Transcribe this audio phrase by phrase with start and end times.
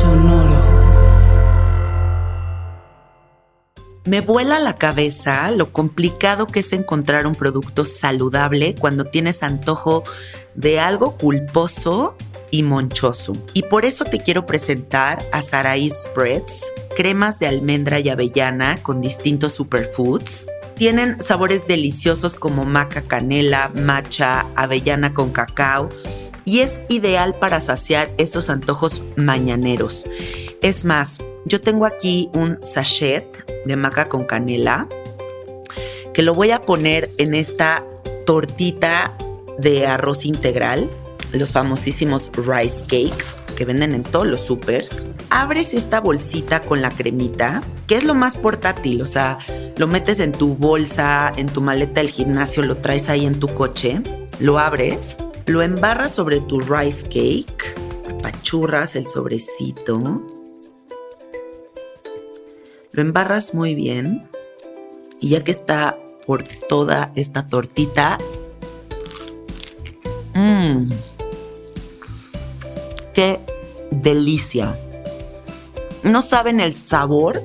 [0.00, 0.74] Sonoro.
[4.04, 10.04] Me vuela la cabeza lo complicado que es encontrar un producto saludable cuando tienes antojo
[10.54, 12.16] de algo culposo
[12.50, 13.32] y monchoso.
[13.54, 19.00] Y por eso te quiero presentar a Saraí Spreads, cremas de almendra y avellana con
[19.00, 20.46] distintos superfoods.
[20.74, 25.88] Tienen sabores deliciosos como maca canela, matcha, avellana con cacao
[26.44, 30.04] y es ideal para saciar esos antojos mañaneros.
[30.62, 34.88] Es más, yo tengo aquí un sachet de maca con canela
[36.12, 37.84] que lo voy a poner en esta
[38.24, 39.12] tortita
[39.58, 40.88] de arroz integral,
[41.32, 45.06] los famosísimos rice cakes que venden en todos los supers.
[45.30, 49.38] Abres esta bolsita con la cremita, que es lo más portátil, o sea,
[49.76, 53.48] lo metes en tu bolsa, en tu maleta del gimnasio, lo traes ahí en tu
[53.48, 54.00] coche,
[54.38, 57.74] lo abres, lo embarras sobre tu rice cake,
[58.10, 60.22] apachurras el sobrecito,
[62.92, 64.26] lo embarras muy bien
[65.20, 65.96] y ya que está
[66.26, 68.18] por toda esta tortita,
[70.34, 70.90] mmm,
[73.12, 73.40] qué
[73.90, 74.78] delicia.
[76.02, 77.42] No saben el sabor,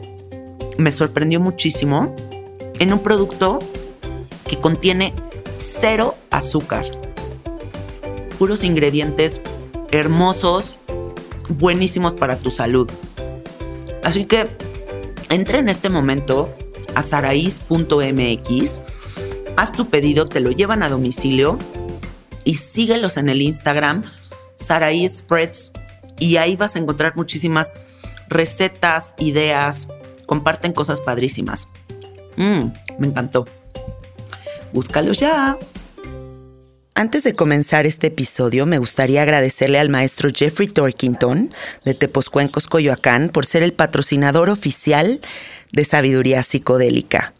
[0.78, 2.16] me sorprendió muchísimo
[2.80, 3.60] en un producto
[4.48, 5.14] que contiene
[5.54, 6.99] cero azúcar.
[8.40, 9.42] Puros ingredientes
[9.92, 10.76] hermosos,
[11.50, 12.90] buenísimos para tu salud.
[14.04, 14.48] Así que
[15.30, 16.56] entra en este momento
[16.96, 18.82] a saraís.mx,
[19.58, 21.60] haz tu pedido, te lo llevan a domicilio
[22.46, 24.04] y síguelos en el Instagram
[24.56, 25.72] Saraí Spreads
[26.20, 27.74] y ahí vas a encontrar muchísimas
[28.28, 29.88] recetas, ideas,
[30.26, 31.68] comparten cosas padrísimas.
[32.38, 33.46] Mmm, me encantó.
[34.72, 35.58] Búscalos ya.
[37.00, 41.54] Antes de comenzar este episodio, me gustaría agradecerle al maestro Jeffrey Torkington
[41.86, 45.22] de Tepozcuencos, Coyoacán, por ser el patrocinador oficial
[45.72, 47.34] de Sabiduría Psicodélica.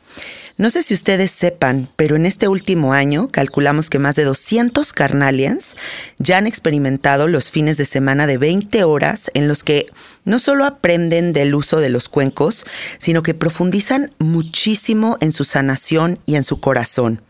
[0.56, 4.94] No sé si ustedes sepan, pero en este último año calculamos que más de 200
[4.94, 5.76] carnalians
[6.20, 9.88] ya han experimentado los fines de semana de 20 horas en los que
[10.24, 12.66] no solo aprenden del uso de los cuencos,
[12.98, 17.24] sino que profundizan muchísimo en su sanación y en su corazón.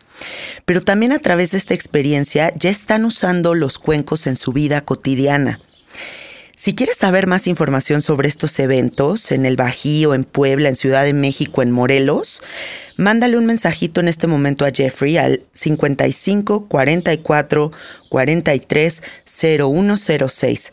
[0.65, 4.81] Pero también a través de esta experiencia ya están usando los cuencos en su vida
[4.81, 5.59] cotidiana.
[6.59, 11.05] Si quieres saber más información sobre estos eventos en el Bajío, en Puebla, en Ciudad
[11.05, 12.43] de México, en Morelos,
[12.97, 17.71] mándale un mensajito en este momento a Jeffrey al 55 44
[18.09, 20.71] 43 0106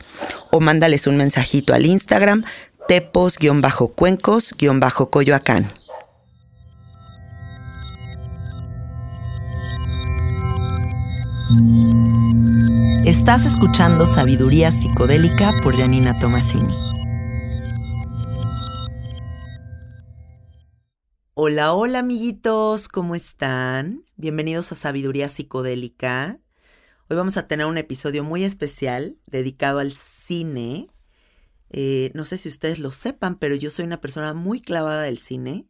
[0.50, 2.42] o mándales un mensajito al Instagram
[2.88, 5.70] tepos-cuencos-coyoacán.
[13.04, 16.74] Estás escuchando Sabiduría Psicodélica por Janina Tomasini.
[21.34, 24.04] Hola, hola amiguitos, ¿cómo están?
[24.16, 26.40] Bienvenidos a Sabiduría Psicodélica.
[27.08, 30.88] Hoy vamos a tener un episodio muy especial dedicado al cine.
[31.70, 35.18] Eh, no sé si ustedes lo sepan, pero yo soy una persona muy clavada del
[35.18, 35.68] cine.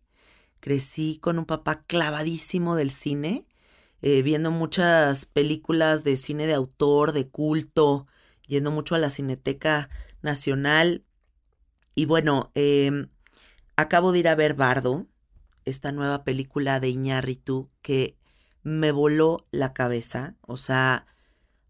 [0.61, 3.46] Crecí con un papá clavadísimo del cine
[4.03, 8.07] eh, viendo muchas películas de cine de autor, de culto,
[8.47, 9.89] yendo mucho a la Cineteca
[10.23, 11.05] Nacional.
[11.95, 13.09] Y bueno, eh,
[13.77, 15.07] acabo de ir a ver Bardo,
[15.65, 18.17] esta nueva película de Iñárritu que
[18.63, 20.37] me voló la cabeza.
[20.43, 21.07] O sea,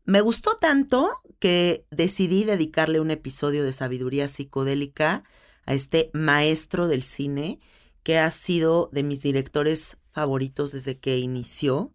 [0.04, 5.24] me gustó tanto que decidí dedicarle un episodio de sabiduría psicodélica
[5.64, 7.60] a este maestro del cine
[8.02, 11.92] que ha sido de mis directores favoritos desde que inició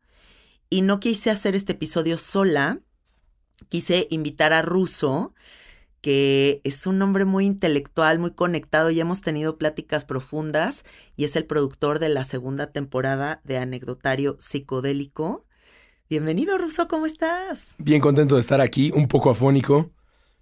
[0.71, 2.79] y no quise hacer este episodio sola.
[3.67, 5.35] Quise invitar a Russo,
[5.99, 10.85] que es un hombre muy intelectual, muy conectado y hemos tenido pláticas profundas
[11.17, 15.45] y es el productor de la segunda temporada de Anecdotario Psicodélico.
[16.09, 17.75] Bienvenido, Russo, ¿cómo estás?
[17.77, 19.91] Bien contento de estar aquí, un poco afónico.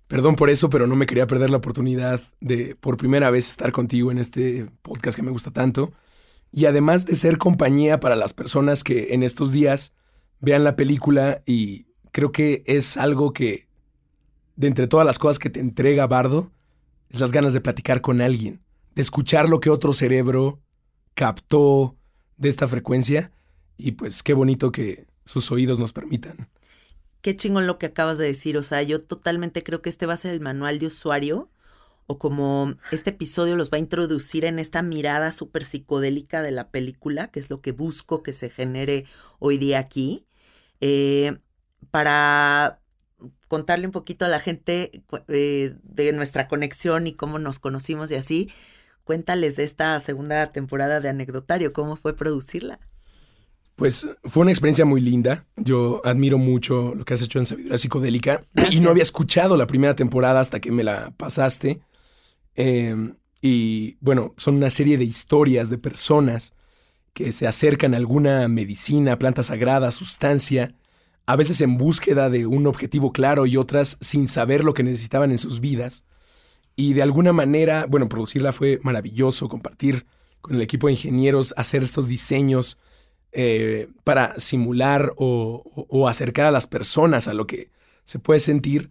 [0.07, 3.71] Perdón por eso, pero no me quería perder la oportunidad de por primera vez estar
[3.71, 5.91] contigo en este podcast que me gusta tanto.
[6.51, 9.93] Y además de ser compañía para las personas que en estos días
[10.39, 13.67] vean la película y creo que es algo que,
[14.55, 16.51] de entre todas las cosas que te entrega Bardo,
[17.09, 18.61] es las ganas de platicar con alguien,
[18.95, 20.59] de escuchar lo que otro cerebro
[21.13, 21.95] captó
[22.37, 23.31] de esta frecuencia
[23.77, 26.49] y pues qué bonito que sus oídos nos permitan.
[27.21, 30.13] Qué chingón lo que acabas de decir, o sea, yo totalmente creo que este va
[30.13, 31.49] a ser el manual de usuario
[32.07, 36.69] o como este episodio los va a introducir en esta mirada súper psicodélica de la
[36.69, 39.05] película, que es lo que busco que se genere
[39.37, 40.25] hoy día aquí.
[40.81, 41.37] Eh,
[41.91, 42.79] para
[43.47, 48.15] contarle un poquito a la gente eh, de nuestra conexión y cómo nos conocimos y
[48.15, 48.51] así,
[49.03, 52.79] cuéntales de esta segunda temporada de Anecdotario, cómo fue producirla.
[53.75, 55.45] Pues fue una experiencia muy linda.
[55.55, 59.67] Yo admiro mucho lo que has hecho en Sabiduría Psicodélica y no había escuchado la
[59.67, 61.81] primera temporada hasta que me la pasaste.
[62.55, 66.53] Eh, y bueno, son una serie de historias de personas
[67.13, 70.69] que se acercan a alguna medicina, planta sagrada, sustancia,
[71.25, 75.31] a veces en búsqueda de un objetivo claro y otras sin saber lo que necesitaban
[75.31, 76.03] en sus vidas.
[76.75, 80.05] Y de alguna manera, bueno, producirla fue maravilloso, compartir
[80.41, 82.77] con el equipo de ingenieros, hacer estos diseños
[83.31, 87.69] eh, para simular o, acercar a las personas a lo que
[88.05, 88.89] se puede sentir.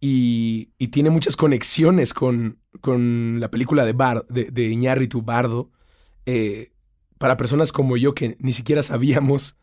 [0.00, 5.70] Y, tiene muchas conexiones con, con la película de, Bar, de, Iñárritu Bardo,
[6.26, 6.72] eh,
[7.18, 9.56] para personas como yo que ni siquiera sabíamos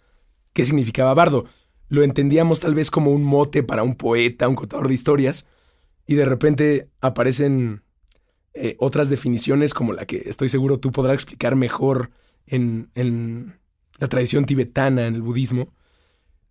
[0.53, 1.45] qué significaba Bardo.
[1.87, 5.47] Lo entendíamos tal vez como un mote para un poeta, un contador de historias,
[6.07, 7.83] y de repente aparecen
[8.53, 12.11] eh, otras definiciones como la que estoy seguro tú podrás explicar mejor
[12.47, 12.89] en,
[13.97, 15.73] la tradición tibetana, en el budismo,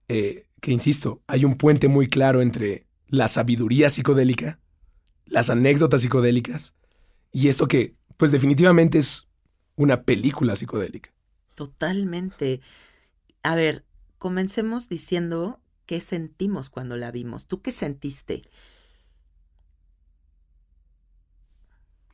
[0.08, 4.58] eh, que insisto, hay un puente muy claro entre la sabiduría psicodélica,
[5.26, 6.74] las anécdotas psicodélicas,
[7.32, 9.28] y esto que, pues definitivamente es
[9.76, 11.10] una película psicodélica.
[11.54, 12.60] Totalmente.
[13.42, 13.84] A ver,
[14.18, 17.46] comencemos diciendo qué sentimos cuando la vimos.
[17.46, 18.42] ¿Tú qué sentiste?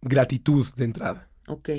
[0.02, 1.30] Gratitud de entrada.
[1.46, 1.70] Ok.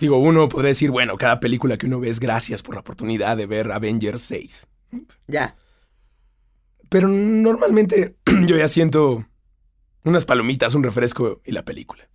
[0.00, 3.36] Digo, uno podría decir, bueno, cada película que uno ve es gracias por la oportunidad
[3.36, 4.66] de ver Avengers 6.
[5.28, 5.56] Ya.
[6.88, 8.16] Pero normalmente
[8.46, 9.24] yo ya siento
[10.04, 12.08] unas palomitas, un refresco y la película.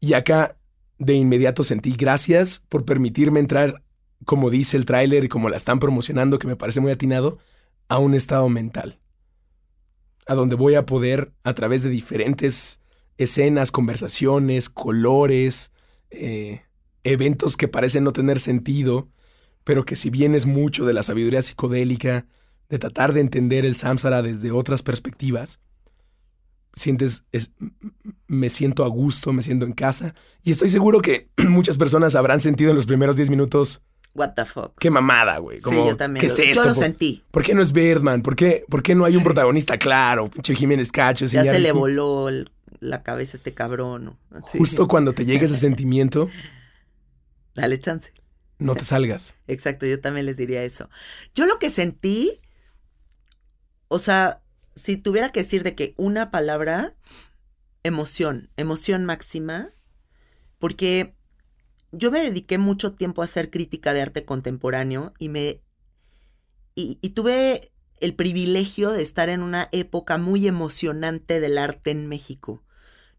[0.00, 0.56] Y acá
[1.00, 3.82] de inmediato sentí gracias por permitirme entrar
[4.24, 7.38] como dice el tráiler y como la están promocionando, que me parece muy atinado,
[7.88, 8.98] a un estado mental.
[10.26, 12.80] A donde voy a poder, a través de diferentes
[13.18, 15.72] escenas, conversaciones, colores,
[16.10, 16.62] eh,
[17.02, 19.08] eventos que parecen no tener sentido,
[19.64, 22.26] pero que si bien es mucho de la sabiduría psicodélica,
[22.68, 25.58] de tratar de entender el samsara desde otras perspectivas,
[26.74, 27.24] sientes,
[28.26, 32.40] me siento a gusto, me siento en casa, y estoy seguro que muchas personas habrán
[32.40, 33.82] sentido en los primeros 10 minutos
[34.12, 34.76] What the fuck.
[34.78, 35.58] Qué mamada, güey.
[35.60, 36.20] sí, yo también.
[36.20, 36.62] ¿Qué es esto?
[36.62, 37.22] Yo lo sentí.
[37.30, 38.22] ¿Por qué no es Birdman?
[38.22, 40.28] ¿Por qué, por qué no hay un protagonista claro?
[40.28, 41.26] Pinche Jiménez Cacho.
[41.26, 42.28] Ya se le voló
[42.80, 44.18] la cabeza a este cabrón.
[44.58, 46.28] Justo cuando te llega ese sentimiento.
[47.54, 48.12] Dale chance.
[48.58, 49.34] No te salgas.
[49.46, 50.90] Exacto, yo también les diría eso.
[51.34, 52.40] Yo lo que sentí,
[53.88, 54.39] o sea,
[54.74, 56.94] si tuviera que decir de que una palabra,
[57.82, 59.72] emoción, emoción máxima,
[60.58, 61.14] porque
[61.92, 65.62] yo me dediqué mucho tiempo a hacer crítica de arte contemporáneo y me
[66.74, 72.62] y, tuve el privilegio de estar en una época muy emocionante del arte en México,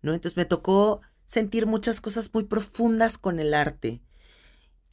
[0.02, 0.14] ¿no?
[0.14, 4.02] Entonces me tocó sentir muchas cosas muy profundas con el arte.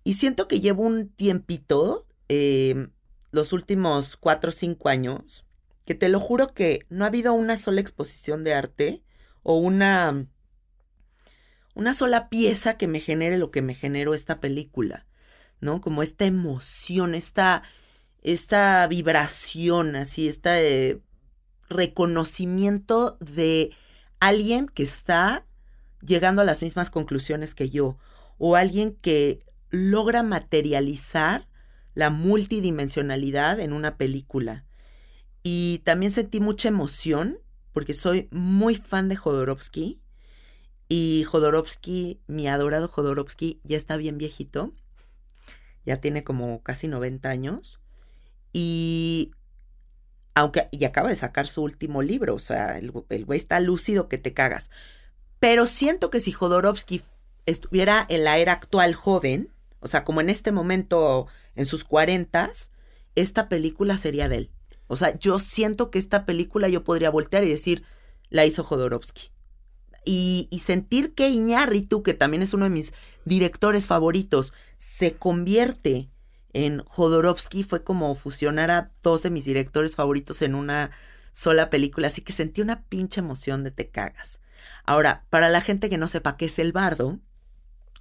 [0.05, 2.91] Y siento que llevo un tiempito, em,
[3.31, 5.45] los últimos cuatro o cinco años,
[5.89, 9.03] que te lo juro que no ha habido una sola exposición de arte
[9.43, 10.27] o una
[11.75, 15.07] una sola pieza que me genere lo que me generó esta película,
[15.63, 15.81] ¿no?
[15.81, 17.63] Como esta emoción, esta,
[18.21, 21.01] esta vibración, así, este
[21.71, 23.71] reconocimiento de
[24.21, 25.47] alguien que está
[26.03, 27.97] llegando a las mismas conclusiones que yo,
[28.37, 31.49] o alguien que logra materializar
[31.95, 34.67] la multidimensionalidad en una película.
[35.51, 37.39] Y también sentí mucha emoción,
[37.73, 39.99] porque soy muy fan de Jodorowsky,
[40.91, 44.75] y Jodorowsky, mi adorado Jodorowsky, ya está bien viejito,
[45.87, 47.81] ya tiene como casi 90 años.
[48.53, 49.31] Y
[50.35, 54.07] aunque, y acaba de sacar su último libro, o sea, el, el güey está lúcido
[54.07, 54.71] que te cagas.
[55.41, 57.01] Pero siento que si Jodorowsky
[57.47, 59.51] estuviera en la era actual joven,
[59.81, 62.71] o sea, como en este momento, en sus cuarentas,
[63.15, 64.51] esta película sería de él.
[64.89, 67.85] O sea, yo siento que esta película yo podría voltear y decir,
[68.31, 69.31] la hizo Jodorowsky.
[70.05, 72.95] Y, sentir que Iñárritu, que también es uno de mis
[73.27, 76.09] directores favoritos, se convierte
[76.55, 80.93] en Jodorowsky fue como fusionar a dos de mis directores favoritos en una
[81.35, 84.41] sola película, así que sentí una pinche emoción de te cagas.
[84.85, 87.21] Ahora, para la gente que no sepa qué es el bardo,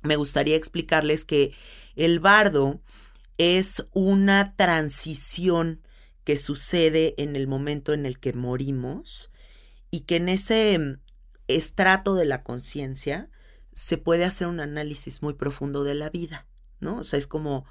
[0.01, 1.53] me gustaría explicarles que
[1.95, 2.79] el bardo
[3.37, 5.81] es una transición
[6.27, 9.31] que sucede en el momento en el que morimos
[9.91, 10.99] y que en ese
[11.47, 13.29] estrato de la conciencia
[13.71, 16.45] se puede hacer un análisis muy profundo de la vida,
[16.81, 16.97] ¿no?
[16.97, 17.63] O sea, es como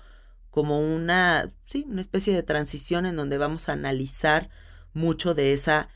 [0.48, 4.48] como una, sí, una especie de transición en donde vamos a analizar
[4.94, 5.90] mucho de esa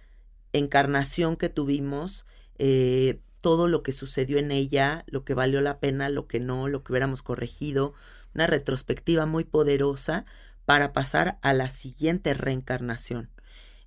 [0.52, 2.26] encarnación que tuvimos,
[2.59, 6.69] eh, todo lo que sucedió en ella, lo que valió la pena, lo que no,
[6.69, 7.95] lo que hubiéramos corregido,
[8.35, 10.26] una retrospectiva muy poderosa
[10.71, 13.29] para pasar a la siguiente reencarnación.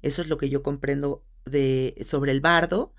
[0.01, 2.91] Eso es lo que yo comprendo de, sobre el bardo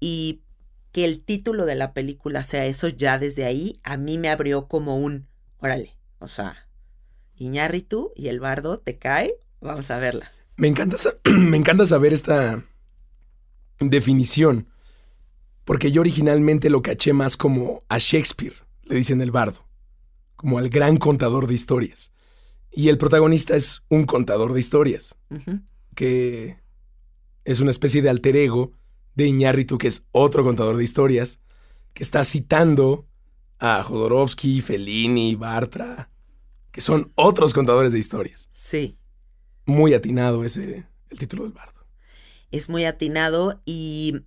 [0.00, 0.42] y
[0.90, 4.66] que el título de la película sea eso ya desde ahí, a mí me abrió
[4.66, 6.66] como un, órale, o sea,
[7.36, 9.36] Iñárritu y el bardo te cae.
[9.60, 10.32] Vamos a verla.
[10.56, 12.64] Me encanta, me encanta saber esta
[13.78, 14.66] definición,
[15.64, 19.68] porque yo originalmente lo caché más como a Shakespeare, le dicen el bardo,
[20.34, 22.10] como al gran contador de historias.
[22.72, 25.16] Y el protagonista es un contador de historias,
[25.94, 26.60] que
[27.44, 28.72] es una especie de alter ego
[29.14, 31.40] de Iñárritu, que es otro contador de historias,
[31.94, 33.08] que está citando
[33.58, 36.10] a Jodorowsky, Fellini, Bartra,
[36.70, 38.48] que son otros contadores de historias.
[38.52, 38.96] Sí.
[39.66, 41.84] Muy atinado ese, el título del bardo.
[42.50, 44.24] Es muy atinado y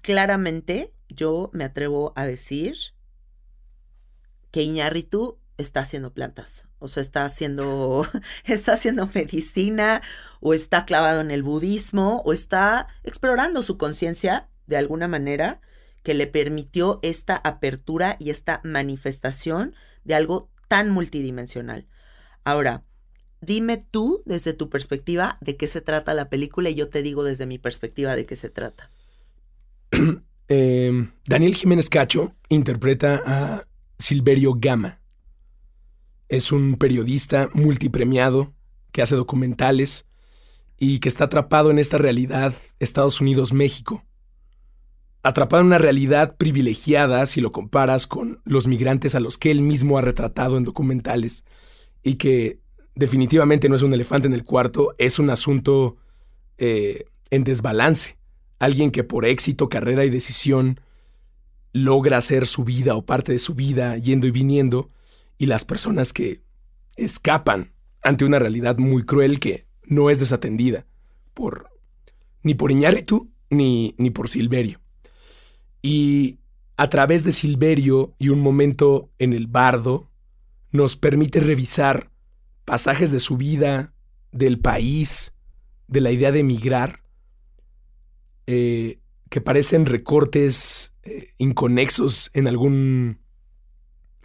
[0.00, 2.76] claramente yo me atrevo a decir
[4.50, 8.06] que Iñárritu está haciendo plantas, o sea, está haciendo,
[8.44, 10.02] está haciendo medicina,
[10.40, 15.60] o está clavado en el budismo, o está explorando su conciencia de alguna manera
[16.02, 21.88] que le permitió esta apertura y esta manifestación de algo tan multidimensional.
[22.44, 22.84] Ahora,
[23.40, 27.24] dime tú desde tu perspectiva de qué se trata la película y yo te digo
[27.24, 28.90] desde mi perspectiva de qué se trata.
[30.46, 33.64] Em, Daniel Jiménez Cacho interpreta a
[33.98, 35.00] Silverio Gama.
[36.28, 38.52] Es un periodista multipremiado
[38.92, 40.06] que hace documentales
[40.78, 44.04] y que está atrapado en esta realidad Estados Unidos-México
[45.24, 49.62] atrapado en una realidad privilegiada si lo comparas con los migrantes a los que él
[49.62, 51.44] mismo ha retratado en documentales
[52.02, 52.60] y que
[52.94, 55.96] definitivamente no es un elefante en el cuarto, es un asunto
[56.58, 58.18] eh, en desbalance.
[58.58, 60.78] Alguien que por éxito, carrera y decisión
[61.72, 64.90] logra hacer su vida o parte de su vida yendo y viniendo
[65.38, 66.42] y las personas que
[66.96, 67.72] escapan
[68.02, 70.86] ante una realidad muy cruel que no es desatendida
[71.32, 71.70] por
[72.42, 74.80] ni por Iñárritu ni, ni por Silverio.
[75.82, 76.38] Y
[76.76, 80.10] a través de Silverio y un momento en el bardo,
[80.70, 82.10] nos permite revisar
[82.64, 83.94] pasajes de su vida,
[84.32, 85.32] del país,
[85.86, 87.02] de la idea de emigrar,
[88.46, 88.98] eh,
[89.30, 93.20] que parecen recortes eh, inconexos en algún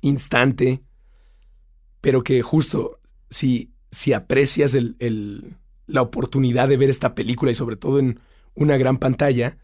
[0.02, 0.82] instante,
[2.02, 4.76] pero que justo si, si aprecias
[5.88, 8.20] la oportunidad de ver esta película y sobre todo en
[8.56, 9.58] una gran pantalla,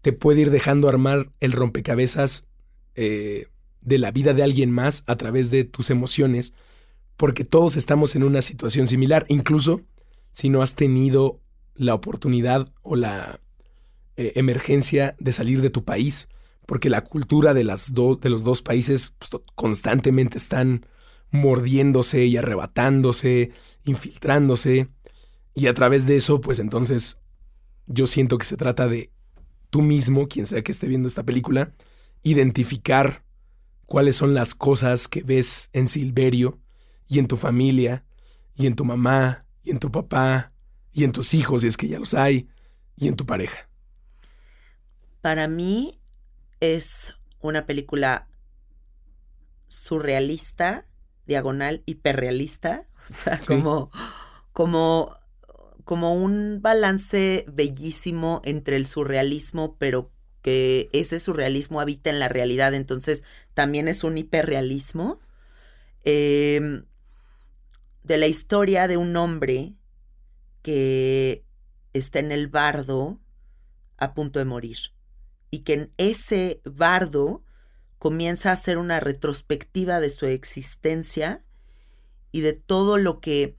[0.00, 2.46] te puede ir dejando armar el rompecabezas
[2.94, 3.48] eh,
[3.80, 6.52] de la vida de alguien más a través de tus emociones,
[7.16, 9.82] porque todos estamos en una situación similar, incluso
[10.30, 11.40] si no has tenido
[11.74, 13.40] la oportunidad o la
[14.16, 16.28] eh, emergencia de salir de tu país,
[16.66, 20.86] porque la cultura de, las de los dos países pues, constantemente están
[21.34, 23.50] mordiéndose y arrebatándose,
[23.84, 24.88] infiltrándose,
[25.52, 27.20] y a través de eso, pues entonces
[27.86, 29.10] yo siento que se trata de
[29.68, 31.72] tú mismo, quien sea que esté viendo esta película,
[32.22, 33.24] identificar
[33.86, 36.60] cuáles son las cosas que ves en Silverio
[37.08, 38.04] y en tu familia
[38.54, 40.52] y en tu mamá y en tu papá
[40.92, 42.48] y en tus hijos, si es que ya los hay,
[42.96, 43.68] y en tu pareja.
[45.20, 45.98] Para mí
[46.60, 48.28] es una película
[49.66, 50.86] surrealista,
[51.26, 53.90] diagonal, hiperrealista, o sea, como,
[54.52, 55.16] como
[55.84, 60.10] como un balance bellísimo entre el surrealismo, pero
[60.42, 65.20] que ese surrealismo habita en la realidad, entonces también es un hiperrealismo.
[66.04, 66.84] Em,
[68.02, 69.74] de la historia de un hombre
[70.62, 71.44] que
[71.94, 73.20] está en el bardo
[73.96, 74.78] a punto de morir
[75.50, 77.42] y que en ese bardo
[77.98, 81.42] comienza a hacer una retrospectiva de su existencia
[82.32, 83.56] y de todo lo que,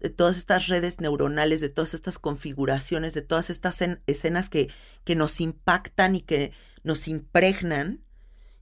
[0.00, 4.70] de todas estas redes neuronales, de todas estas configuraciones, de todas estas escenas que,
[5.04, 6.52] que nos impactan y que
[6.84, 8.02] nos impregnan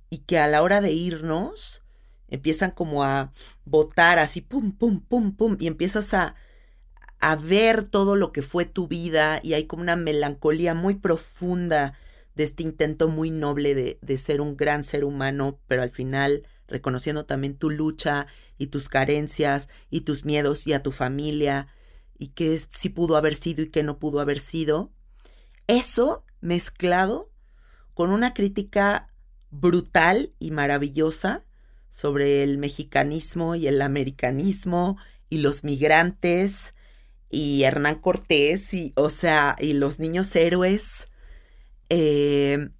[0.09, 1.83] y que a la hora de irnos
[2.29, 3.33] empiezan como a
[3.65, 6.35] botar así, pum, pum, pum, pum, y empiezas a,
[7.21, 11.95] a ver todo lo que fue tu vida y hay como una melancolía muy profunda
[12.41, 16.47] de este intento muy noble de, de, ser un gran ser humano, pero al final
[16.69, 21.67] reconociendo también tu lucha y tus carencias y tus miedos y a tu familia
[22.19, 24.91] y qué sí pudo haber sido y qué no pudo haber sido.
[25.67, 27.31] Eso mezclado
[27.93, 29.13] con una crítica
[29.51, 31.45] brutal y maravillosa
[31.91, 34.97] sobre el mexicanismo y el americanismo
[35.29, 36.75] y los migrantes
[37.29, 41.05] y Hernán Cortés y, o sea, y los niños héroes.
[41.91, 42.71] Eh,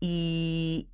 [0.00, 0.88] y,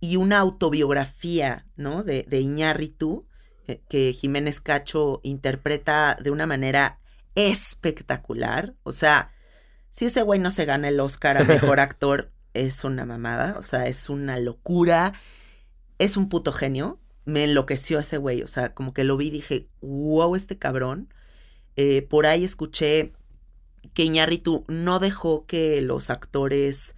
[0.00, 2.02] y, una autobiografía, ¿no?
[2.02, 3.26] De, de Iñárritu,
[3.66, 7.00] eh, que Jiménez Cacho interpreta de una manera
[7.34, 8.74] espectacular.
[8.82, 9.32] O sea,
[9.88, 13.62] si ese güey no se gana el Oscar a Mejor Actor, es una mamada, o
[13.62, 15.14] sea, es una locura
[16.00, 16.98] es un puto genio.
[17.26, 18.42] Me enloqueció ese güey.
[18.42, 21.12] O sea, como que lo vi y dije, wow, este cabrón.
[21.76, 23.12] Eh, por ahí escuché
[23.94, 26.96] que Iñárritu no dejó que los actores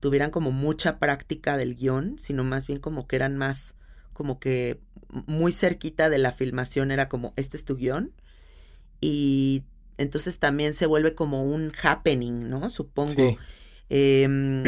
[0.00, 3.76] tuvieran como mucha práctica del guion, sino más bien como que eran más,
[4.12, 4.80] como que
[5.26, 8.12] muy cerquita de la filmación era como, este es tu guion.
[9.00, 9.64] Y
[9.98, 12.70] entonces también se vuelve como un happening, ¿no?
[12.70, 13.36] Supongo.
[13.88, 14.64] Em,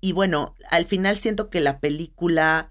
[0.00, 2.68] y bueno, al final siento que la película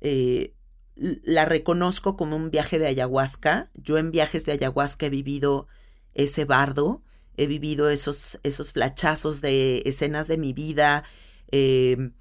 [0.00, 0.52] eh,
[0.96, 3.70] la reconozco como un viaje de ayahuasca.
[3.74, 5.68] Yo en viajes de ayahuasca he vivido
[6.14, 7.02] ese bardo,
[7.38, 11.04] he vivido esos, esos flachazos de escenas de mi vida,
[11.50, 12.12] em,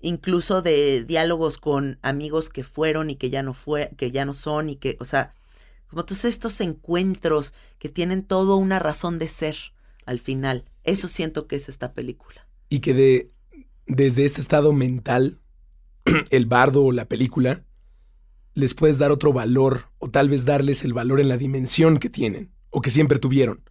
[0.00, 4.32] incluso de diálogos con amigos que fueron y que ya no fue, que ya no
[4.32, 5.34] son y que, o sea,
[5.88, 9.56] como todos estos encuentros que tienen todo una razón de ser
[10.06, 10.64] al final.
[10.84, 12.46] Eso siento que es esta película.
[12.68, 13.28] Y que de
[13.86, 15.40] desde este estado mental
[16.30, 17.64] el bardo o la película,
[18.54, 22.08] les puedes dar otro valor o tal vez darles el valor en la dimensión que
[22.08, 23.62] tienen o que siempre tuvieron.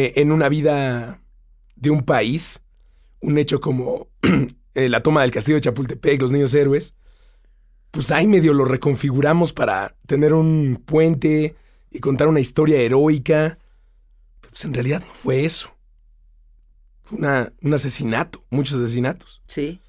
[0.00, 1.20] Eh, en una vida
[1.74, 2.62] de un país,
[3.18, 4.06] un hecho como
[4.74, 6.94] eh, la toma del castillo de Chapultepec, los niños héroes,
[7.90, 11.56] pues ahí medio lo reconfiguramos para tener un puente
[11.90, 13.58] y contar una historia heroica.
[14.40, 15.76] Pues en realidad no fue eso.
[17.02, 19.42] Fue un asesinato, muchos asesinatos.
[19.48, 19.80] Sí.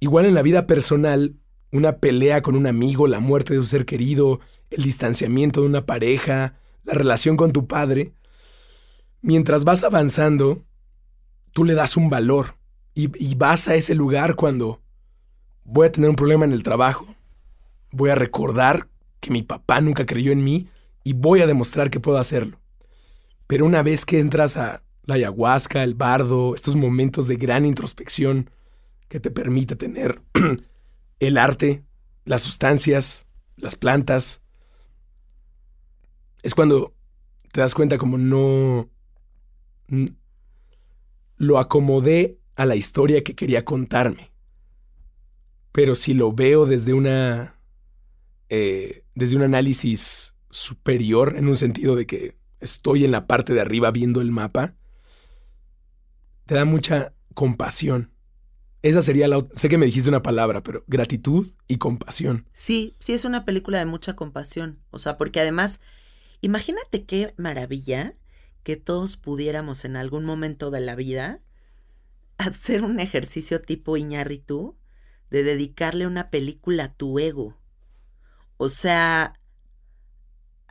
[0.00, 1.36] Igual en la vida personal,
[1.70, 5.86] una pelea con un amigo, la muerte de un ser querido, el distanciamiento de una
[5.86, 8.14] pareja, la relación con tu padre,
[9.20, 10.64] mientras vas avanzando,
[11.52, 12.56] tú le das un valor
[12.94, 14.80] y, vas a ese lugar cuando
[15.64, 17.06] voy a tener un problema en el trabajo,
[17.92, 18.88] voy a recordar
[19.20, 20.68] que mi papá nunca creyó en mí
[21.04, 22.58] y voy a demostrar que puedo hacerlo.
[23.46, 28.50] Pero una vez que entras a la ayahuasca, el bardo, estos momentos de gran introspección,
[29.08, 30.20] que te permite tener
[31.20, 31.84] el arte,
[32.24, 33.26] las sustancias,
[33.56, 34.42] las plantas.
[36.42, 36.94] Es cuando
[37.52, 38.90] te das cuenta como no
[41.36, 44.32] lo acomodé a la historia que quería contarme.
[45.72, 47.60] Pero si lo veo desde una
[48.48, 53.60] eh, desde un análisis superior, en un sentido de que estoy en la parte de
[53.60, 54.74] arriba viendo el mapa,
[56.46, 58.12] te da mucha compasión
[58.82, 59.44] esa sería la...
[59.54, 62.46] Sé que me dijiste una palabra, pero gratitud y compasión.
[62.52, 64.78] Sí, sí es una película de mucha compasión.
[64.90, 65.80] O sea, porque además,
[66.40, 68.14] imagínate qué maravilla
[68.68, 71.40] que todos pudiéramos en algún momento de la vida
[72.36, 74.76] hacer un ejercicio tipo Iñárritu
[75.30, 77.56] de dedicarle una película a tu ego.
[78.58, 79.40] O sea,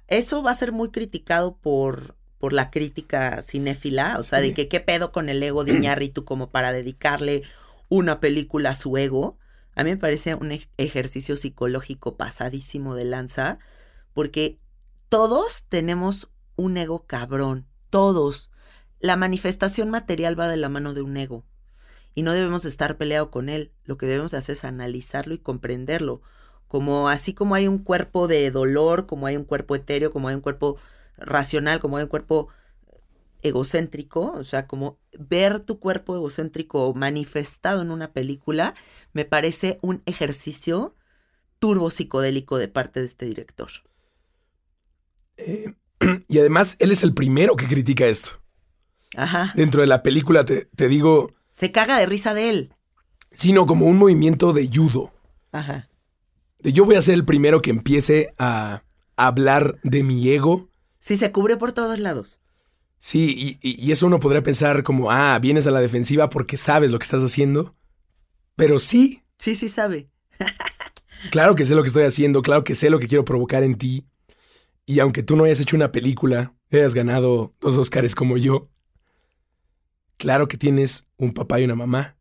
[0.05, 4.67] eso va a ser muy criticado por, por la crítica cinéfila, o sea, de que
[4.67, 7.41] qué pedo con el ego de Iñárritu como para dedicarle
[7.89, 9.39] una película a su ego,
[9.73, 13.57] a mí me parece un ejercicio psicológico pasadísimo de lanza,
[14.13, 14.59] porque
[15.09, 18.51] todos tenemos un ego cabrón, todos.
[18.99, 21.45] La manifestación material va de la mano de un ego
[22.15, 23.71] y no debemos estar peleado con él.
[23.83, 26.21] Lo que debemos hacer es analizarlo y comprenderlo.
[26.67, 30.35] Como así como hay un cuerpo de dolor, como hay un cuerpo etéreo, como hay
[30.35, 30.77] un cuerpo
[31.17, 32.49] racional, como hay un cuerpo
[33.41, 38.73] egocéntrico, o sea, como ver tu cuerpo egocéntrico manifestado en una película,
[39.13, 40.95] me parece un ejercicio
[41.59, 43.69] turbo psicodélico de parte de este director.
[45.37, 45.75] Eh,
[46.27, 48.31] y además, él es el primero que critica esto.
[49.15, 49.53] Ajá.
[49.55, 52.73] Dentro de la película te, te digo, Se caga de risa de él.
[53.31, 55.11] sino como un movimiento de judo.
[55.51, 55.89] Ajá.
[56.59, 58.83] De yo voy a ser el primero que empiece a
[59.15, 60.69] hablar de mi ego.
[60.99, 62.39] Sí, se cubre por todos lados.
[62.99, 66.97] Sí, y, eso uno podría pensar como, ah, vienes a la defensiva porque sabes lo
[66.99, 67.75] que estás haciendo.
[68.55, 70.09] Pero sí, Sí, sí sabe.
[71.31, 73.75] claro que sé lo que estoy haciendo, claro que sé lo que quiero provocar en
[73.75, 74.05] ti.
[74.89, 78.69] Y aunque tú no hayas hecho una película, hayas ganado dos Oscars como yo,
[80.15, 82.15] claro que tienes un papá y una mamá.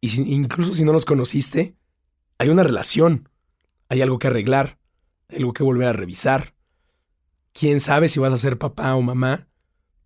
[0.00, 1.74] Y incluso si no los conociste,
[2.38, 3.28] hay una relación,
[3.88, 4.78] hay algo que arreglar,
[5.28, 6.54] algo que volver a revisar.
[7.52, 9.48] Quién sabe si vas a ser papá o mamá,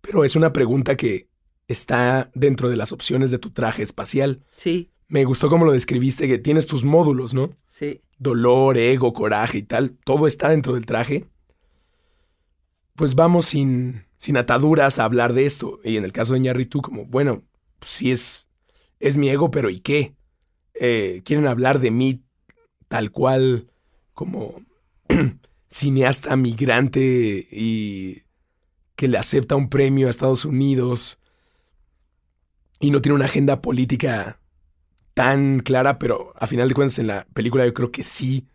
[0.01, 1.29] pero es una pregunta que
[1.67, 4.43] está dentro de las opciones de tu traje espacial.
[4.55, 7.55] Sí, Me gustó cómo lo describiste, que tienes tus módulos, ¿no?
[7.67, 8.01] sí.
[8.17, 11.25] dolor, ego, coraje y tal, todo está dentro del traje,
[12.95, 15.79] pues vamos sin, sin ataduras a hablar de esto.
[15.83, 17.43] Y en el caso de Ñarritu, como, bueno,
[17.79, 18.49] pues sí es,
[18.99, 20.15] es mi ego, pero ¿y qué?
[20.73, 22.23] Eh, quieren hablar de mí
[22.87, 23.71] tal cual
[24.13, 24.55] como
[25.69, 28.23] cineasta migrante y
[28.95, 31.19] que le acepta un premio a Estados Unidos
[32.79, 34.39] y no tiene una agenda política
[35.15, 38.47] tan clara, pero a final de cuentas en la película yo creo que sí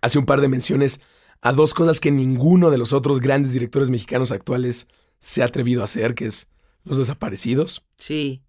[0.00, 1.00] hace un par de menciones
[1.40, 4.86] a dos cosas que ninguno de los otros grandes directores mexicanos actuales
[5.18, 6.48] se ha atrevido a hacer, que es
[6.84, 8.42] los desaparecidos Sí.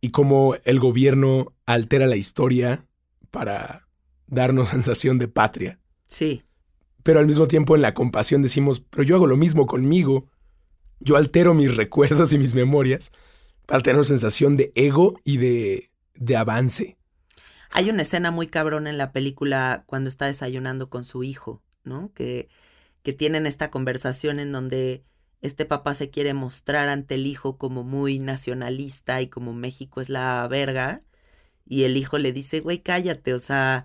[0.00, 2.86] y cómo el gobierno altera la historia
[3.30, 3.86] para
[4.26, 5.78] darnos sensación de patria.
[6.06, 6.42] Sí.
[7.02, 10.28] Pero al mismo tiempo en la compasión decimos, pero yo hago lo mismo conmigo.
[11.00, 13.12] Yo altero mis recuerdos y mis memorias
[13.70, 16.98] para tener una sensación de ego y de, de avance.
[17.70, 22.12] Hay una escena muy cabrón en la película cuando está desayunando con su hijo, ¿no?
[22.12, 22.48] Que,
[23.04, 25.04] que tienen esta conversación en donde
[25.40, 30.08] este papá se quiere mostrar ante el hijo como muy nacionalista y como México es
[30.08, 31.02] la verga.
[31.64, 33.84] Y el hijo le dice, güey, cállate, o sea,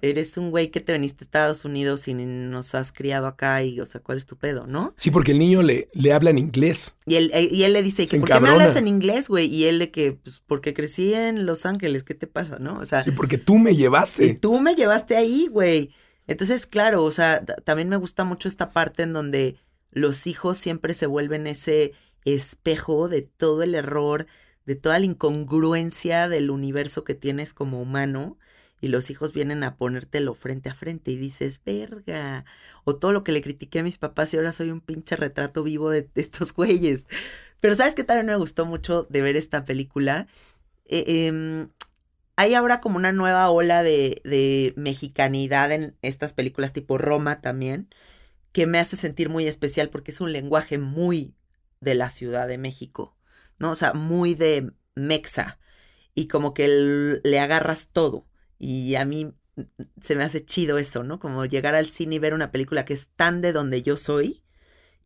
[0.00, 3.80] eres un güey que te veniste a Estados Unidos y nos has criado acá y,
[3.80, 4.92] o sea, ¿cuál es tu pedo, no?
[4.96, 6.96] Sí, porque el niño le, le habla en inglés.
[7.06, 9.46] Y él, eh, y él le dice, Se ¿por qué me hablas en inglés, güey?
[9.46, 12.78] Y él de que, pues, porque crecí en Los Ángeles, ¿qué te pasa, no?
[12.78, 14.34] O sea, Sí, porque tú me y llevaste.
[14.34, 15.90] tú me llevaste ahí, güey.
[16.26, 19.56] Entonces, claro, o sea, también me gusta mucho esta parte en donde
[19.90, 21.92] los hijos siempre se vuelven ese
[22.24, 24.26] espejo de todo el error,
[24.66, 28.36] de toda la incongruencia del universo que tienes como humano.
[28.80, 32.44] Y los hijos vienen a ponértelo frente a frente y dices, verga.
[32.84, 35.62] O todo lo que le critiqué a mis papás y ahora soy un pinche retrato
[35.62, 37.08] vivo de, estos güeyes.
[37.60, 40.28] Pero sabes que también me gustó mucho de ver esta película.
[40.86, 41.70] Eh, em,
[42.36, 47.92] hay ahora como una nueva ola de, de mexicanidad en estas películas tipo Roma también,
[48.52, 51.34] que me hace sentir muy especial porque es un lenguaje muy
[51.80, 53.16] de la Ciudad de México,
[53.58, 53.72] ¿no?
[53.72, 55.58] O sea, muy de mexa
[56.14, 56.68] y como que
[57.22, 58.27] le agarras todo.
[58.58, 59.62] Y a mí mm,
[60.00, 61.18] se me hace chido eso, ¿no?
[61.18, 64.42] Como llegar al cine y ver una película que es tan de donde yo soy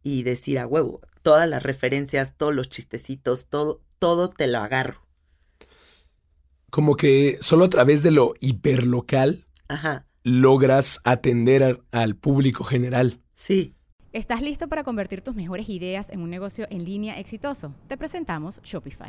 [0.02, 5.06] y decir a huevo, todas las referencias, todos los chistecitos, todo, todo te lo agarro.
[6.70, 13.20] Como que solo a través de lo hiperlocal Ajá, logras atender a- al público general.
[13.32, 13.74] sí.
[14.12, 17.74] ¿Estás listo para convertir tus mejores ideas en un negocio en línea exitoso?
[17.88, 19.08] Te presentamos Shopify.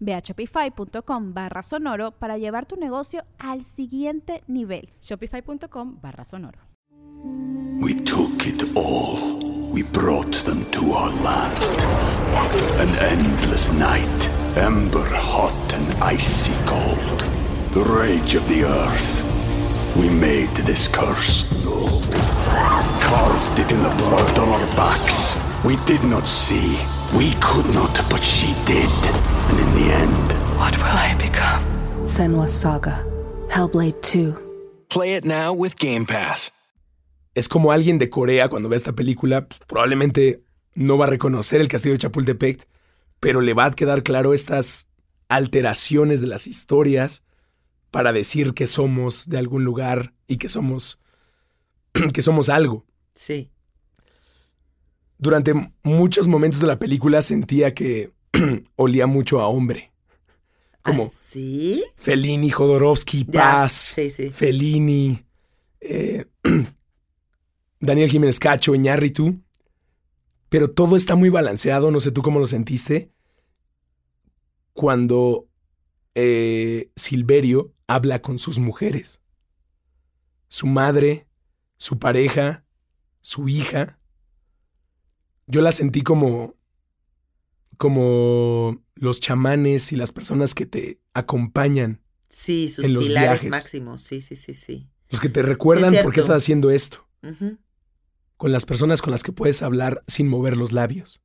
[0.00, 4.90] Ve a shopify.com barra sonoro para llevar tu negocio al siguiente nivel.
[5.00, 6.58] Shopify.com barra sonoro.
[7.80, 9.40] We took it all.
[9.72, 11.56] We brought them to our land.
[12.78, 17.24] An endless night, ember hot and icy cold.
[17.72, 19.22] The rage of the earth.
[19.96, 21.44] We made this curse.
[23.00, 25.36] Carved it in the blood on our backs.
[25.64, 26.78] We did not see.
[27.16, 28.88] We could not, but she did.
[29.50, 31.64] And in the end, What will I become?
[32.04, 33.04] Senwa Saga.
[33.48, 34.34] Hellblade 2.
[34.90, 36.52] Play it now with Game Pass.
[37.34, 40.42] Es como alguien de Corea cuando ve esta película, pues, probablemente
[40.74, 42.66] no va a reconocer el castillo de Chapultepec,
[43.20, 44.86] pero le va a quedar claro estas
[45.28, 47.22] alteraciones de las historias
[47.90, 50.98] para decir que somos de algún lugar y que somos
[52.12, 52.84] que somos algo.
[53.14, 53.50] Sí.
[55.20, 55.52] Durante
[55.82, 58.10] muchos momentos de la película sentía que
[58.76, 59.92] olía mucho a hombre.
[60.82, 61.84] Como ¿Ah, ¿Sí?
[61.96, 64.30] Fellini, Jodorowsky, Paz, sí, sí.
[64.30, 65.22] Fellini,
[65.82, 66.24] eh,
[67.80, 69.42] Daniel Jiménez Cacho, Iñárritu.
[70.48, 73.12] Pero todo está muy balanceado, no sé tú cómo lo sentiste.
[74.72, 75.48] Cuando
[76.14, 79.20] eh, Silverio habla con sus mujeres.
[80.48, 81.26] Su madre,
[81.76, 82.64] su pareja,
[83.20, 83.99] su hija.
[85.50, 86.54] Yo la sentí como.
[87.76, 93.50] como los chamanes y las personas que te acompañan, Sí, sus En los pilares viajes.
[93.50, 94.02] máximos.
[94.02, 94.88] Sí, sí, sí, sí.
[95.10, 97.08] los que te recuerdan por qué estás haciendo esto,
[98.36, 101.20] con las personas con las que puedes hablar sin mover los labios.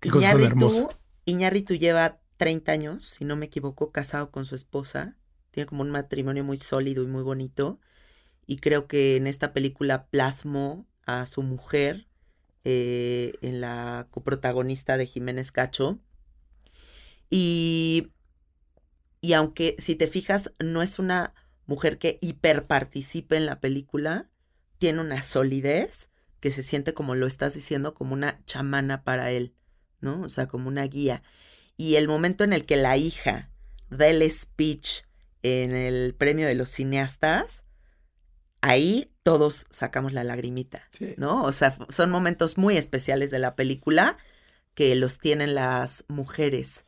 [0.00, 0.88] Qué cosa tan hermosa.
[1.26, 5.16] Iñárritu lleva 30 años, si no me equivoco, casado con su esposa.
[5.50, 7.80] Tiene como un matrimonio muy sólido y muy bonito.
[8.46, 12.05] Y creo que en esta película plasmó a su mujer
[12.68, 16.00] eh, en la coprotagonista de Jiménez Cacho.
[17.30, 18.08] Y,
[19.20, 21.32] y aunque si te fijas, no es una
[21.66, 24.28] mujer que hiperparticipe en la película,
[24.78, 29.54] tiene una solidez que se siente como lo estás diciendo, como una chamana para él.
[30.00, 30.22] ¿no?
[30.22, 31.22] O sea, como una guía.
[31.76, 33.50] Y el momento en el que la hija
[33.90, 35.02] da el speech
[35.42, 37.64] en el premio de los cineastas,
[38.60, 41.14] ahí todos sacamos la lagrimita, Sí.
[41.16, 41.42] ¿no?
[41.42, 44.18] O sea, son momentos muy especiales de la película
[44.76, 46.84] que los tienen las mujeres.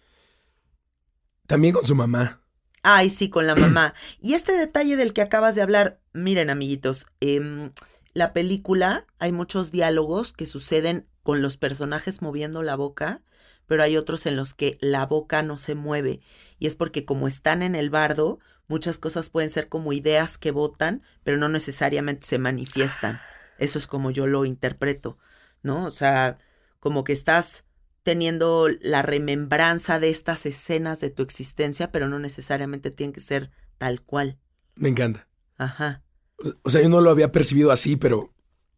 [1.49, 2.41] También con su mamá.
[2.85, 3.93] Ay, sí, con la mamá.
[4.21, 7.73] Y este detalle del que acabas de hablar, miren, amiguitos, em,
[8.15, 13.21] la película hay muchos diálogos que suceden con los personajes moviendo la boca,
[13.67, 16.21] pero hay otros en los que la boca no se mueve.
[16.61, 20.51] Y es porque como están en el bardo, muchas cosas pueden ser como ideas que
[20.51, 23.21] votan, pero no necesariamente se manifiestan.
[23.59, 25.19] Eso es como yo lo interpreto,
[25.63, 25.87] ¿no?
[25.87, 26.39] O sea,
[26.81, 27.65] como que estás
[28.03, 33.51] teniendo la remembranza de estas escenas de tu existencia, pero no necesariamente tienen que ser
[33.79, 34.39] tal cual.
[34.77, 35.29] Me encanta.
[35.57, 36.03] Ajá.
[36.63, 38.33] O- sea, yo no lo había percibido así, pero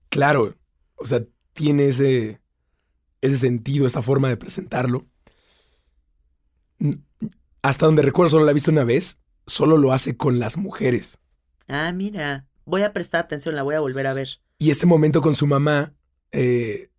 [0.08, 0.56] claro,
[0.96, 1.22] o sea,
[1.52, 2.40] tiene ese,
[3.20, 5.06] ese sentido, esta forma de presentarlo.
[7.62, 9.18] Hasta donde recuerdo, solo la he visto una vez,
[9.50, 11.18] solo lo hace con las mujeres.
[11.68, 12.46] Ah, mira.
[12.64, 14.40] Voy a prestar atención, la voy a volver a ver.
[14.58, 15.94] Y este momento con su mamá,
[16.30, 16.90] eh,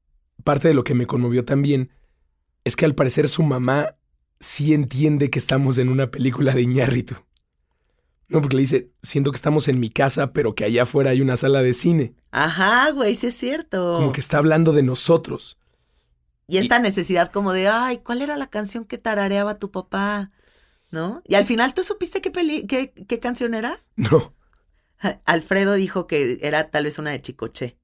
[0.43, 1.91] parte de lo que me conmovió también,
[2.63, 3.95] es que al parecer su mamá
[4.39, 7.15] sí entiende que estamos en una película de Iñárritu.
[8.27, 11.21] No, porque le dice, siento que estamos en mi casa, pero que allá afuera hay
[11.21, 12.15] una sala de cine.
[12.31, 13.95] Ajá, güey, sí es cierto.
[13.97, 15.57] Como que está hablando de nosotros.
[16.47, 20.31] Y esta necesidad como de, ay, ¿cuál era la canción que tarareaba tu papá?
[20.91, 21.21] ¿No?
[21.25, 23.83] Y al final, ¿tú supiste qué, peli qué, qué canción era?
[23.95, 24.35] No,
[25.25, 27.77] Alfredo dijo que era tal vez una de Chicoche.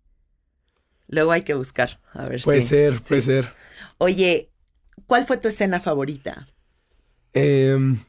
[1.07, 2.61] Luego hay que buscar, a ver puede si.
[2.61, 3.05] ser, sí.
[3.09, 3.53] puede ser.
[3.97, 4.51] Oye,
[5.07, 6.47] ¿cuál fue tu escena favorita?
[7.33, 7.99] Em,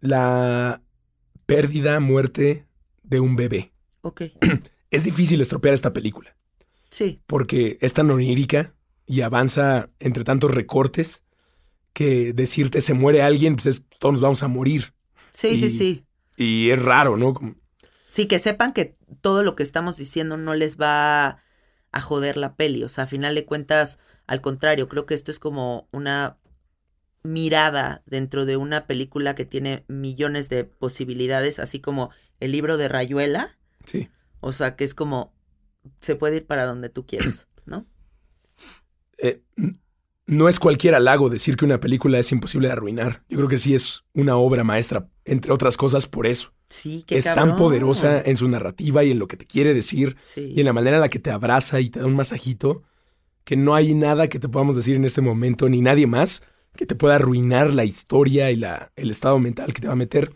[0.00, 0.82] la
[1.46, 2.66] pérdida, muerte
[3.02, 3.72] de un bebé.
[4.02, 4.22] Ok,
[4.90, 6.36] Es difícil estropear esta película.
[6.90, 8.74] sí, porque es tan onírica
[9.06, 11.24] y avanza entre tantos recortes
[11.92, 14.94] que decirte se muere alguien, pues es, todos nos vamos a morir.
[15.30, 16.06] sí, sí, Y- sí.
[16.36, 17.34] Y es raro, ¿no?
[17.34, 17.54] Como-
[18.08, 21.42] Sí, que sepan que todo lo que estamos diciendo no les va
[21.92, 22.84] a joder la peli.
[22.84, 26.38] O sea, a final de cuentas, al contrario, creo que esto es como una
[27.22, 32.88] mirada dentro de una película que tiene millones de posibilidades, así como el libro de
[32.88, 33.56] Rayuela.
[33.86, 34.10] Sí.
[34.40, 35.32] O sea, que es como,
[36.00, 37.86] se puede ir para donde tú quieras, ¿no?
[39.18, 39.42] Eh,
[40.32, 43.22] no es cualquier halago decir que una película es imposible de arruinar.
[43.28, 46.52] Yo creo que sí es una obra maestra, entre otras cosas por eso.
[46.68, 47.56] Sí, qué es tan cabrón.
[47.56, 50.52] poderosa en su narrativa y en lo que te quiere decir Sí.
[50.56, 52.82] y en la manera en la que te abraza y te da un masajito,
[53.44, 56.42] que no hay nada que te podamos decir en este momento, ni nadie más,
[56.76, 59.96] que te pueda arruinar la historia y la, el estado mental que te va a
[59.96, 60.32] meter.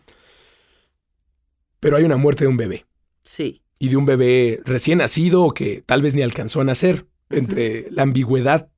[1.81, 2.85] Pero hay una muerte de un bebé,
[3.23, 7.07] Sí, y de un bebé recién nacido o que tal vez ni alcanzó a nacer.
[7.29, 8.69] Entre la ambigüedad,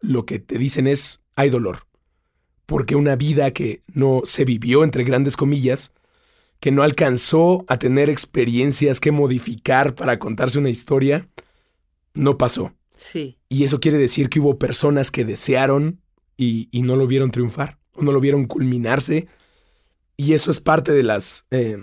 [0.00, 1.86] lo que te dicen es, hay dolor.
[2.66, 5.92] Porque una vida que no se vivió, entre grandes comillas,
[6.60, 11.28] que no alcanzó a tener experiencias que modificar para contarse una historia,
[12.14, 12.74] no pasó.
[12.96, 16.00] sí, Y eso quiere decir que hubo personas que desearon
[16.36, 19.28] y, y no lo vieron triunfar, o no lo vieron culminarse.
[20.16, 21.78] Y eso es parte de las eh,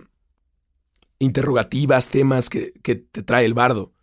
[1.19, 3.93] interrogativas, temas que, que te trae el bardo.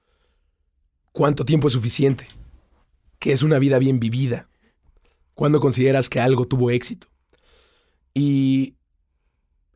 [1.13, 2.27] ¿Cuánto tiempo es suficiente?
[3.23, 4.49] ¿Qué es una vida bien vivida?
[5.35, 7.07] ¿Cuándo consideras que algo tuvo éxito?
[8.15, 8.75] Y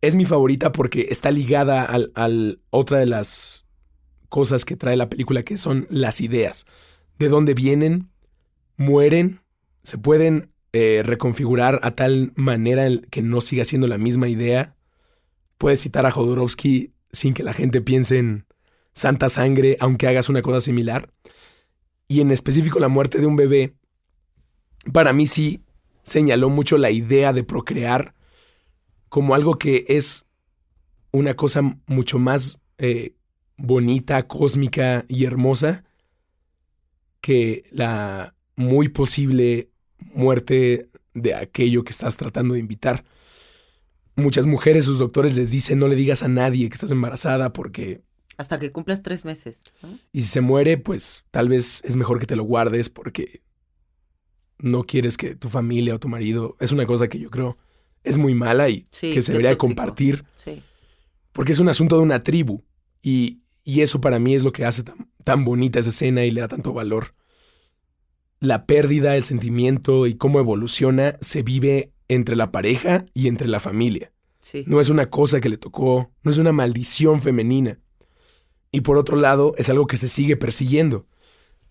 [0.00, 3.64] es mi favorita porque está ligada al, al otra de las
[4.28, 6.66] cosas que trae la película, que son las ideas.
[7.20, 8.10] De dónde vienen,
[8.76, 9.42] mueren,
[9.84, 14.74] se pueden eh, reconfigurar a tal manera que no siga siendo la misma idea.
[15.56, 18.44] Puedes citar a Jodorowsky sin que la gente piense en
[18.92, 21.12] santa sangre, aunque hagas una cosa similar.
[22.08, 23.74] Y en específico la muerte de un bebé,
[24.92, 25.62] para mí sí
[26.02, 28.14] señaló mucho la idea de procrear
[29.08, 30.26] como algo que es
[31.10, 33.14] una cosa mucho más eh,
[33.56, 35.84] bonita, cósmica y hermosa
[37.20, 43.04] que la muy posible muerte de aquello que estás tratando de invitar.
[44.14, 48.05] Muchas mujeres, sus doctores les dicen no le digas a nadie que estás embarazada porque...
[48.36, 49.62] Hasta que cumplas tres meses.
[50.12, 53.42] Y si se muere, pues tal vez es mejor que te lo guardes porque
[54.58, 56.56] no quieres que tu familia o tu marido...
[56.60, 57.56] Es una cosa que yo creo
[58.06, 60.24] es muy mala y que se debería compartir.
[61.32, 62.62] Porque es un asunto de una tribu.
[63.02, 66.30] Y, y, eso para mí es lo que hace tan, tan bonita esa escena y
[66.30, 67.14] le da tanto valor
[68.40, 73.60] la pérdida, el sentimiento y cómo evoluciona se vive entre la pareja y entre la
[73.60, 74.12] familia.
[74.66, 77.80] No es una cosa que le tocó, no es una maldición femenina.
[78.76, 81.06] Y por otro lado, es algo que se sigue persiguiendo.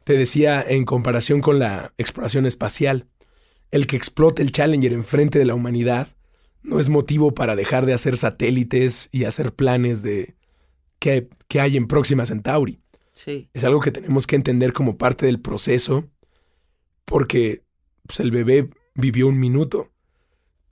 [0.05, 3.05] Te decía en comparación con la exploración espacial,
[3.69, 6.07] el que explote el Challenger enfrente de la humanidad
[6.63, 10.33] no es motivo para dejar de hacer satélites y hacer planes de
[10.97, 12.79] qué, hay en Próxima Centauri.
[13.53, 16.09] Es algo que tenemos que entender como parte del proceso
[17.05, 17.61] porque
[18.07, 19.91] pues, el bebé vivió un minuto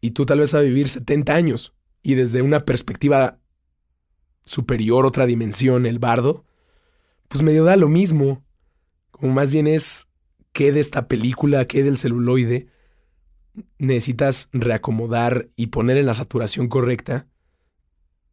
[0.02, 3.38] y tú tal vez a vivir 70 años y desde una perspectiva
[4.45, 6.45] superior, otra dimensión, el bardo,
[7.27, 8.43] pues medio da lo mismo.
[9.12, 10.08] Como más bien es
[10.51, 12.67] qué de esta película, qué del celuloide,
[13.77, 17.27] necesitas reacomodar y poner en la saturación correcta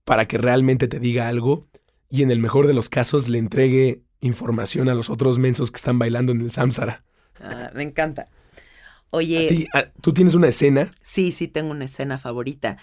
[0.05, 1.69] para que realmente te diga algo
[2.09, 5.77] y en el mejor de los casos le entregue información a los otros mensos que
[5.77, 7.05] están bailando en el Samsara.
[7.41, 8.29] Ah, me encanta.
[9.11, 9.69] Oye.
[10.01, 10.91] ¿Tú tienes una escena?
[11.03, 12.79] Sí, sí, tengo una escena favorita.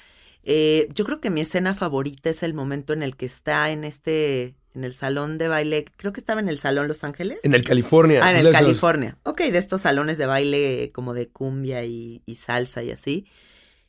[0.49, 3.83] Eh, yo creo que mi escena favorita es el momento en el que está en
[3.83, 7.39] este, en el salón de baile, creo que estaba en el Salón Los Ángeles.
[7.43, 8.21] En el California.
[8.23, 9.17] Ah, en el California.
[9.23, 13.27] Ok, de estos salones de baile como de cumbia y, y salsa y así.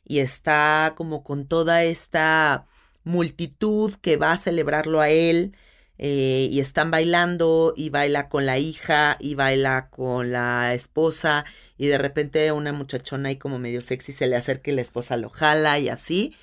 [0.03, 2.65] Y está como con toda esta
[3.05, 5.55] multitud que va a celebrarlo a él
[5.97, 11.43] eh, y están bailando y baila con la hija y baila con la esposa
[11.77, 15.17] y de repente una muchachona ahí como medio sexy se le acerca y la esposa
[15.17, 16.35] lo jala y así,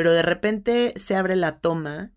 [0.00, 2.10] pero de repente se abre la toma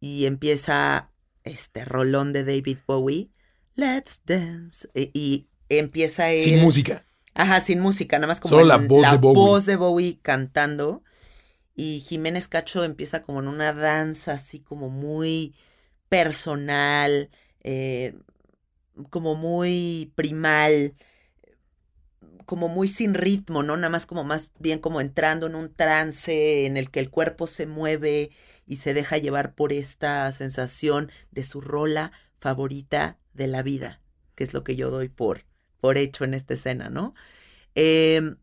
[0.00, 1.12] y empieza
[1.44, 3.30] este rolón de David Bowie,
[3.76, 7.06] Let's Dance e, y, empieza él, sin música.
[7.32, 9.34] Ajá, sin música, nada más como la, voz, de Bowie.
[9.40, 11.04] voz de Bowie cantando
[11.76, 15.54] y Jiménez Cacho empieza como en una danza así como muy
[16.08, 17.30] personal,
[17.60, 18.16] eh,
[19.10, 20.96] como muy primal,
[22.44, 23.76] como muy sin ritmo, ¿no?
[23.76, 27.46] Nada más como más bien como entrando en un trance en el que el cuerpo
[27.46, 28.30] se mueve
[28.66, 34.00] y se deja llevar por esta sensación de su rola favorita de la vida,
[34.34, 35.44] que es lo que yo doy por,
[35.80, 37.14] por hecho en esta escena, ¿no?
[37.74, 38.36] Em,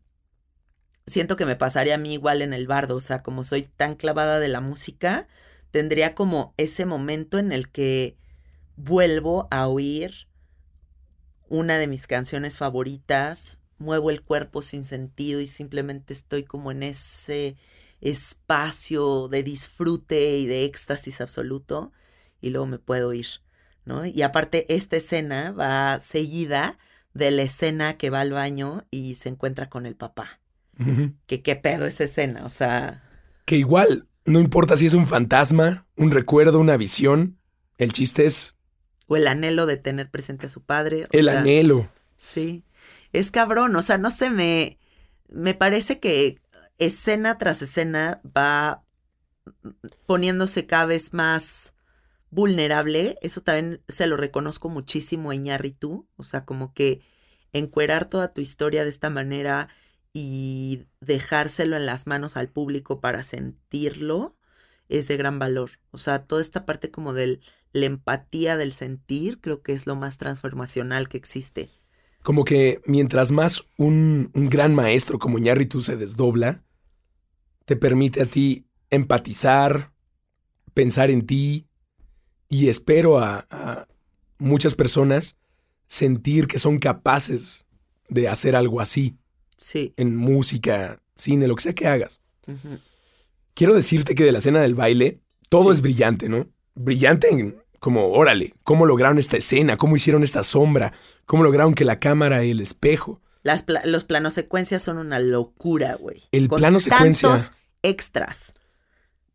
[1.06, 3.94] siento que me pasaría a mí igual en el bardo, o sea, como soy tan
[3.96, 5.28] clavada de la música,
[5.70, 8.16] tendría como ese momento en el que
[8.76, 10.28] vuelvo a oír
[11.48, 16.84] una de mis canciones favoritas, muevo el cuerpo sin sentido y simplemente estoy como en
[16.84, 17.56] ese
[18.00, 21.92] espacio de disfrute y de éxtasis absoluto
[22.40, 23.26] y luego me puedo ir,
[23.84, 24.06] ¿no?
[24.06, 26.78] Y aparte esta escena va seguida
[27.14, 30.40] de la escena que va al baño y se encuentra con el papá.
[31.26, 33.02] Que qué pedo esa escena, o sea...
[33.44, 37.38] Que igual, no importa si es un fantasma, un recuerdo, una visión.
[37.76, 38.56] El chiste es.
[39.06, 41.06] O el anhelo de tener presente a su padre.
[41.12, 41.90] el anhelo.
[42.16, 42.64] Sí.
[43.12, 43.76] Es cabrón.
[43.76, 44.78] O sea, no se me.
[45.28, 46.40] Me parece que
[46.78, 48.84] escena tras escena va
[50.06, 51.74] poniéndose cada vez más
[52.30, 53.18] vulnerable.
[53.22, 55.46] Eso también se lo reconozco muchísimo en
[55.78, 56.08] tú.
[56.16, 57.02] O sea, como que
[57.52, 59.68] encuerar toda tu historia de esta manera
[60.12, 64.36] y dejárselo en las manos al público para sentirlo
[64.88, 65.72] es de gran valor.
[65.92, 67.40] O sea, toda esta parte como de
[67.72, 71.70] la empatía del sentir creo que es lo más transformacional que existe.
[72.22, 76.62] Como que mientras más un, un gran maestro como Ñarritu se desdobla,
[77.64, 79.92] te permite a ti empatizar,
[80.74, 81.66] pensar en ti
[82.48, 83.86] y espero a, a
[84.38, 85.36] muchas personas
[85.86, 87.66] sentir que son capaces
[88.08, 89.16] de hacer algo así
[89.56, 89.92] Sí.
[89.96, 92.22] en música, cine, lo que sea que hagas.
[93.54, 95.72] Quiero decirte que de la escena del baile, todo Sí.
[95.72, 96.48] es brillante, ¿no?
[96.74, 100.92] Brillante en como, órale, cómo lograron esta escena, cómo hicieron esta sombra,
[101.26, 103.20] cómo lograron que la cámara y el espejo.
[103.42, 106.22] Las pla- los planos secuencias son una locura, güey.
[106.30, 107.28] El Con plano secuencia.
[107.30, 107.52] Tantos
[107.82, 108.54] extras.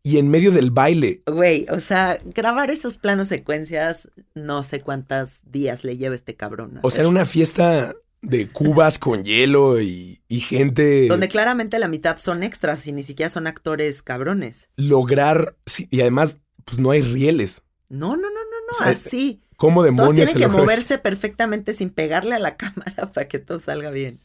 [0.03, 5.41] Y en medio del baile, Güey, o sea, grabar esos planos secuencias, no sé cuántos
[5.51, 6.79] días le lleva este cabrón.
[6.83, 11.87] o sea, en una fiesta de cubas con hielo y, y gente Donde claramente la
[11.87, 14.69] mitad son extras y ni siquiera son actores cabrones.
[14.77, 17.63] lograr, sí, y además, pues no hay rieles.
[17.89, 18.31] No, no, no, no,
[18.67, 19.41] no, O sea, así.
[19.57, 23.39] ¿Cómo Todos demonios tienen se que moverse perfectamente sin pegarle a la cámara para que
[23.39, 24.19] todo salga bien.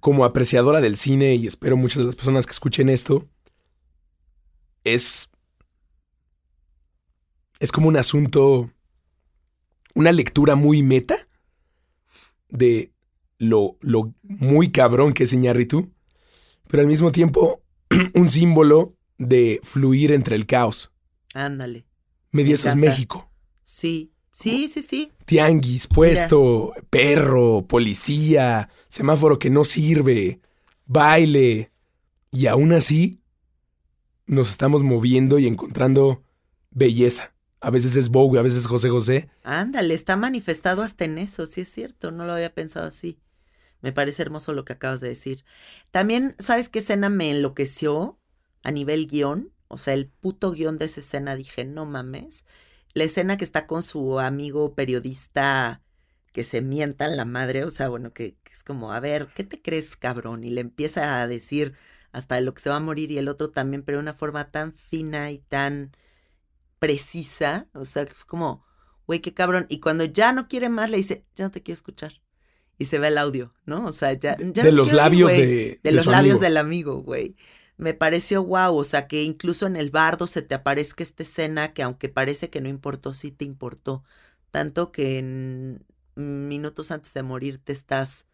[0.00, 3.26] como apreciadora del cine, y espero muchas de las personas que escuchen esto,
[4.84, 5.28] es.
[7.60, 8.70] Es como un asunto.
[9.94, 11.26] Una lectura muy meta
[12.48, 12.92] de
[13.38, 15.92] lo, lo muy cabrón que es Iñárritu,
[16.68, 17.62] pero al mismo tiempo
[18.14, 20.92] un símbolo de fluir entre el caos.
[21.34, 21.87] Ándale.
[22.30, 22.90] Medio Me eso es encanta.
[22.90, 23.30] México.
[23.64, 25.12] Sí, sí, sí, sí.
[25.24, 30.40] Tianguis, puesto, perro, policía, semáforo que no sirve,
[30.86, 31.70] baile.
[32.30, 33.20] Y aún así
[34.26, 36.22] nos estamos moviendo y encontrando
[36.70, 37.32] belleza.
[37.60, 39.28] A veces es Bowie, a veces es José José.
[39.42, 43.18] Ándale, está manifestado hasta en eso, sí es cierto, no lo había pensado así.
[43.80, 45.44] Me parece hermoso lo que acabas de decir.
[45.90, 48.18] También, ¿sabes qué escena me enloqueció
[48.62, 49.52] a nivel guion?
[49.68, 52.44] O sea, el puto guion de esa escena dije, no mames.
[52.94, 55.82] La escena que está con su amigo periodista
[56.32, 59.28] que se mienta en la madre, o sea, bueno, que, que es como, a ver,
[59.34, 60.44] ¿qué te crees, cabrón?
[60.44, 61.74] Y le empieza a decir
[62.12, 64.14] hasta de lo que se va a morir y el otro también, pero de una
[64.14, 65.92] forma tan fina y tan
[66.78, 68.64] precisa, o sea, que fue como,
[69.06, 69.66] güey, qué cabrón.
[69.68, 72.22] Y cuando ya no quiere más, le dice, ya no te quiero escuchar.
[72.78, 73.86] Y se ve el audio, ¿no?
[73.86, 74.36] O sea, ya.
[74.38, 76.40] ya de los quiero labios de, De de los labios amigo.
[76.40, 77.36] del amigo, güey.
[77.78, 81.72] Me pareció guau, o sea, que incluso en el bardo se te aparezca esta escena
[81.74, 84.04] que aunque parece que no importó, sí te importó.
[84.52, 88.26] Tanto que en minutos antes de morir te estás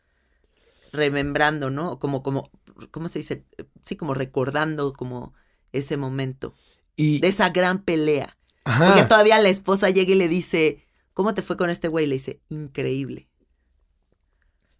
[0.92, 1.98] remembrando, ¿no?
[1.98, 2.50] Como, como,
[2.90, 3.44] ¿cómo se dice?
[3.82, 5.34] Sí, como recordando como
[5.72, 6.54] ese momento
[6.96, 8.38] Y, de esa gran pelea.
[8.64, 12.06] ajá, Porque todavía la esposa llega y le dice, ¿cómo te fue con este güey?
[12.06, 13.28] Le dice, increíble.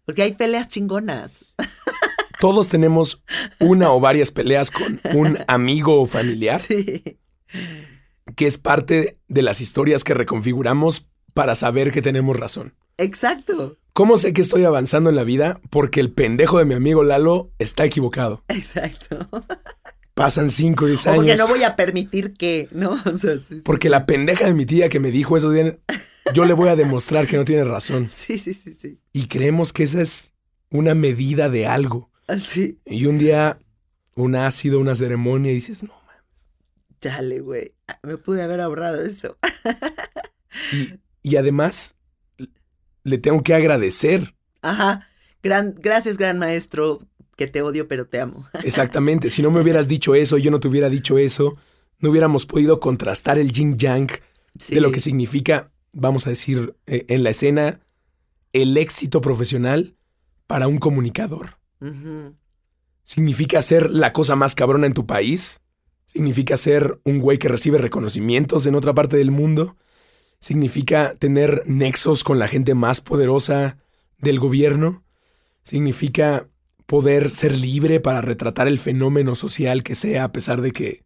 [0.05, 1.45] Porque hay peleas chingonas.
[2.39, 3.23] todos tenemos
[3.59, 7.03] una o varias peleas con un amigo o familiar Sí.
[8.35, 12.73] que es parte de las historias que reconfiguramos para saber que tenemos razón.
[12.97, 13.77] Exacto.
[13.93, 15.59] ¿Cómo sé que estoy avanzando en la vida?
[15.69, 18.43] Porque el pendejo de mi amigo Lalo está equivocado.
[18.49, 19.29] Exacto.
[20.13, 21.17] Pasan 5 o 10 O años.
[21.23, 22.91] porque no voy a permitir que, ¿no?
[23.05, 23.91] O sea, sí, sí, Porque sí.
[23.91, 25.53] la pendeja de mi tía que me dijo eso,
[26.33, 28.09] yo le voy a demostrar que no tiene razón.
[28.11, 28.99] Sí, sí, sí, sí.
[29.13, 30.33] Y creemos que esa es
[30.69, 32.09] una medida de algo.
[32.27, 32.79] Así.
[32.85, 33.59] Y un día,
[34.15, 36.15] un ácido, una ceremonia, y dices, no, man.
[37.01, 37.73] Chale, güey.
[37.87, 39.37] Ah, Me pude haber ahorrado eso.
[40.71, 41.95] Y, y además,
[43.03, 45.07] le tengo que agradecer Ajá.
[45.43, 47.01] Gran, gracias, gran maestro,
[47.35, 48.47] que te odio, pero te amo.
[48.63, 49.29] Exactamente.
[49.29, 51.55] Si no me hubieras dicho eso, yo no te hubiera dicho eso,
[51.99, 54.09] no hubiéramos podido contrastar el yin yang
[54.57, 54.73] Sí.
[54.73, 57.81] de lo que significa, vamos a decir, eh, en la escena,
[58.53, 59.95] el éxito profesional
[60.47, 61.57] para un comunicador.
[63.03, 65.61] Significa ser la cosa más cabrona en tu país.
[66.05, 69.75] Significa ser un güey que recibe reconocimientos en otra parte del mundo.
[70.39, 73.77] Significa tener nexos con la gente más poderosa
[74.17, 75.03] del gobierno.
[75.63, 76.47] Significa
[76.85, 81.03] poder ser libre para retratar el fenómeno social que sea a pesar de que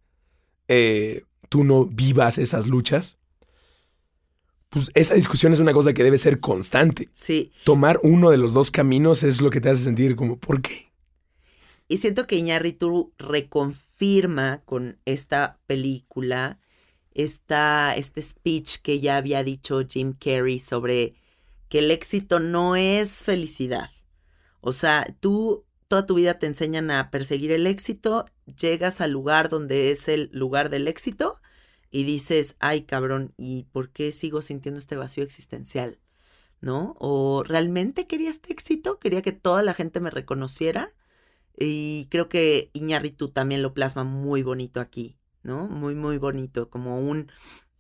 [0.68, 3.18] eh, tú no vivas esas luchas.
[4.70, 7.10] Pues esa discusión es una cosa que debe ser constante.
[7.12, 7.52] Sí.
[7.64, 10.90] Tomar uno de los dos caminos es lo que te hace sentir como, ¿por qué?
[11.88, 16.60] Y siento que Iñárritu reconfirma con esta película
[17.16, 21.16] esta, este speech que ya había dicho Jim Carrey sobre
[21.68, 23.90] que el éxito no es felicidad.
[24.62, 29.50] O sea, tú toda tu vida te enseñan a perseguir el éxito, llegas al lugar
[29.50, 31.42] donde es el lugar del éxito
[31.92, 36.00] y dices, ay cabrón, ¿y por qué sigo sintiendo este vacío existencial?
[36.62, 36.96] ¿No?
[37.00, 39.00] ¿O realmente quería este éxito?
[39.00, 40.94] ¿Quería que toda la gente me reconociera?
[41.58, 45.68] Y creo que Iñárritu también lo plasma muy bonito aquí, ¿no?
[45.68, 47.32] Muy, muy bonito, como un,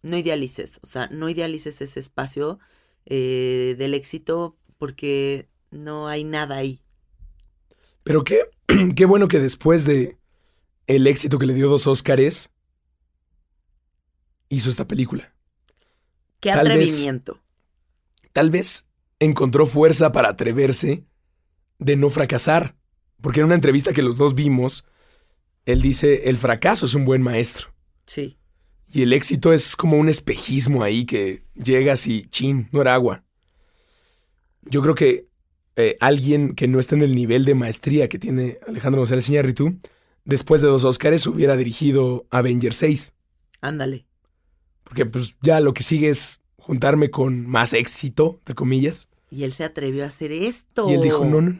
[0.01, 2.59] no idealices, o sea, no idealices ese espacio
[3.05, 6.81] eh, del éxito porque no hay nada ahí.
[8.03, 8.41] Pero qué,
[8.95, 10.17] qué bueno que después de
[10.87, 12.49] el éxito que le dio dos Óscares,
[14.49, 15.33] hizo esta película.
[16.39, 17.39] Qué Tal vez- atrevimiento.
[18.33, 18.87] Tal vez
[19.19, 21.03] encontró fuerza para atreverse
[21.79, 22.75] de no fracasar,
[23.21, 24.85] porque en una entrevista que los dos vimos,
[25.65, 27.73] él dice, el fracaso es un buen maestro.
[28.05, 28.37] Sí.
[28.91, 33.23] Y el éxito es como un espejismo ahí que llegas y chin, no era agua.
[34.63, 35.27] Yo creo que
[35.75, 39.79] eh, alguien que no está en el nivel de maestría que tiene Alejandro González Iñárritu,
[40.25, 43.13] después de dos Óscares hubiera dirigido Avengers 6.
[43.61, 44.05] Ándale.
[44.89, 49.07] Porque pues ya lo que sigue es juntarme con más éxito, entre comillas.
[49.31, 50.89] Y él se atrevió a hacer esto.
[50.89, 51.59] Y él dijo, no, no, no, no.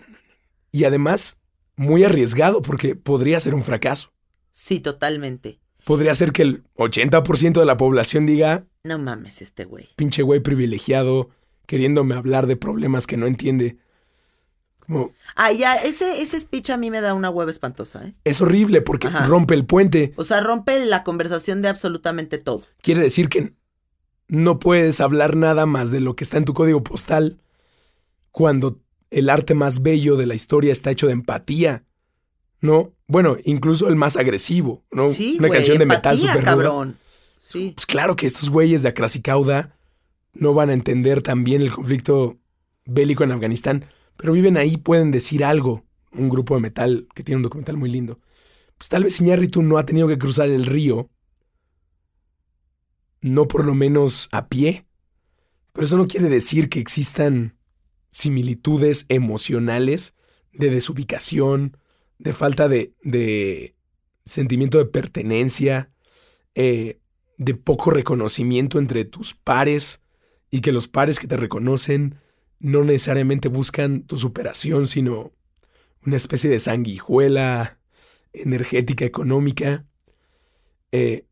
[0.71, 1.38] Y además,
[1.75, 4.11] muy arriesgado porque podría ser un fracaso.
[4.51, 5.59] Sí, totalmente.
[5.86, 9.88] Podría ser que el 80% de la población diga, No mames este güey.
[9.95, 11.30] pinche güey privilegiado,
[11.67, 13.77] queriéndome hablar de problemas que no entiende.
[14.89, 18.15] Como, Ah, ya, ese, ese speech a mí me da una hueva espantosa, ¿eh?
[18.23, 19.25] es horrible porque Ajá.
[19.25, 20.13] rompe el puente.
[20.15, 22.63] O sea, rompe la conversación de absolutamente todo.
[22.81, 23.53] Quiere decir que
[24.27, 27.39] no puedes hablar nada más de lo que está en tu código postal
[28.31, 28.79] cuando
[29.11, 31.83] el arte más bello de la historia está hecho de empatía.
[32.61, 32.91] ¿No?
[33.07, 35.07] Bueno, incluso el más agresivo, ¿no?
[35.07, 36.97] Sí, Una canción de metal super cabrón.
[37.39, 37.71] Sí.
[37.75, 39.75] Pues claro que estos güeyes de Cauda
[40.33, 42.37] no van a entender también el conflicto
[42.85, 43.85] bélico en Afganistán,
[44.20, 45.86] pero viven ahí, pueden decir algo.
[46.11, 48.20] Un grupo de metal que tiene un documental muy lindo.
[48.78, 51.09] Pues tal vez Iñárritu no ha tenido que cruzar el río,
[53.22, 54.86] no por lo menos a pie,
[55.72, 57.55] pero eso no quiere decir que existan
[58.11, 60.15] similitudes emocionales
[60.51, 61.78] de desubicación,
[62.17, 63.74] de falta de, de
[64.26, 65.91] sentimiento de pertenencia,
[66.55, 66.99] eh,
[67.38, 70.01] de poco reconocimiento entre tus pares
[70.51, 72.15] y que los pares que te reconocen
[72.60, 75.32] no necesariamente buscan tu superación, sino
[76.05, 77.80] una especie de sanguijuela
[78.34, 79.86] energética, económica.
[80.91, 81.26] Eh,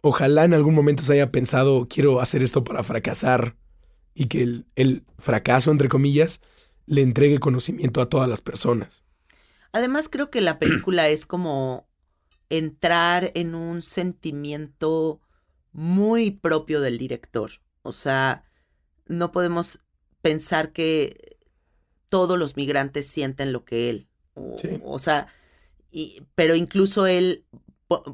[0.00, 3.56] ojalá en algún momento se haya pensado, quiero hacer esto para fracasar
[4.14, 6.40] y que el, el fracaso, entre comillas,
[6.86, 9.04] le entregue conocimiento a todas las personas.
[9.72, 11.88] Además, creo que la película es como
[12.48, 15.20] entrar en un sentimiento
[15.72, 17.50] muy propio del director.
[17.82, 18.44] O sea,
[19.06, 19.80] no podemos
[20.22, 21.36] pensar que
[22.08, 24.08] todos los migrantes sienten lo que él.
[24.34, 24.80] O, Sí.
[24.84, 25.26] o sea,
[25.90, 27.44] y- pero incluso él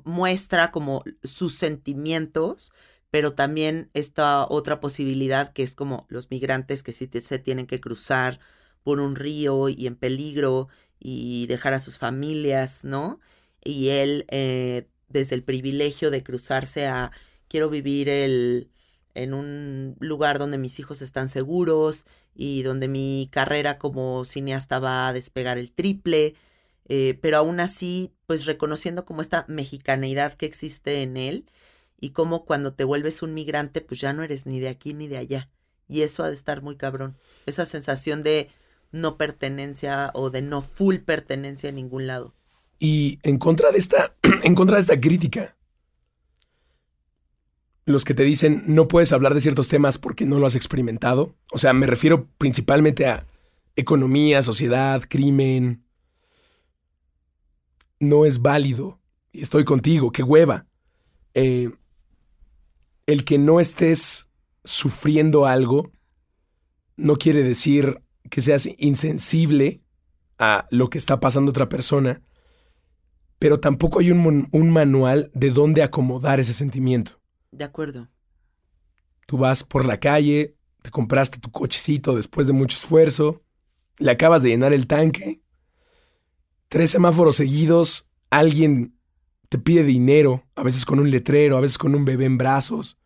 [0.04, 2.72] muestra como sus sentimientos,
[3.10, 7.66] pero también esta otra posibilidad que es como los migrantes que sí te- se tienen
[7.66, 8.40] que cruzar
[8.82, 10.68] por un río y en peligro
[10.98, 13.20] y dejar a sus familias, ¿no?
[13.64, 17.10] Y él, eh, desde el privilegio de cruzarse a,
[17.48, 18.69] quiero vivir el,
[19.14, 25.08] en un lugar donde mis hijos están seguros y donde mi carrera como cineasta va
[25.08, 26.34] a despegar el triple,
[26.88, 31.46] eh, pero aún así, pues reconociendo como esta mexicaneidad que existe en él
[32.00, 35.06] y como cuando te vuelves un migrante, pues ya no eres ni de aquí ni
[35.06, 35.50] de allá.
[35.86, 37.16] Y eso ha de estar muy cabrón.
[37.46, 38.48] Esa sensación de
[38.92, 42.34] no pertenencia o de no full pertenencia a ningún lado.
[42.78, 45.56] Y en contra de esta, en contra de esta crítica,
[47.86, 51.34] los que te dicen no puedes hablar de ciertos temas porque no lo has experimentado.
[51.52, 53.26] O sea, me refiero principalmente a
[53.76, 55.84] economía, sociedad, crimen.
[57.98, 59.00] No es válido.
[59.32, 60.66] Estoy contigo, qué hueva.
[61.34, 61.70] Eh,
[63.06, 64.28] el que no estés
[64.64, 65.90] sufriendo algo
[66.96, 69.80] no quiere decir que seas insensible
[70.38, 72.22] a lo que está pasando otra persona,
[73.38, 77.19] pero tampoco hay un manual de dónde acomodar ese sentimiento.
[77.52, 78.08] De acuerdo.
[79.26, 83.42] Tú vas por la calle, te compraste tu cochecito después de mucho esfuerzo,
[83.98, 85.40] le acabas de llenar el tanque,
[86.68, 88.96] tres semáforos seguidos, alguien
[89.48, 92.96] te pide dinero, a veces con un letrero, a veces con un bebé en brazos,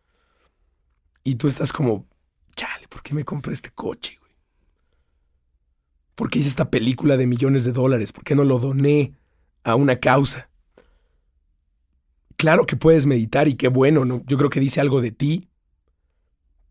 [1.24, 2.06] y tú estás como,
[2.54, 4.32] chale, ¿por qué me compré este coche, güey?
[6.14, 8.12] ¿Por qué hice esta película de millones de dólares?
[8.12, 9.14] ¿Por qué no lo doné
[9.64, 10.50] a una causa?
[12.36, 14.22] Claro que puedes meditar y qué bueno, ¿no?
[14.26, 15.48] Yo creo que dice algo de ti.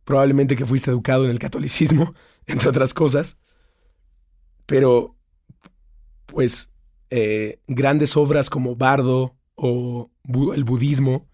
[0.03, 2.13] Probablemente que fuiste educado en el catolicismo,
[2.47, 3.37] entre otras cosas.
[4.65, 5.15] Pero,
[6.25, 6.69] pues,
[7.09, 11.27] eh, grandes obras como Bardo o bu- el budismo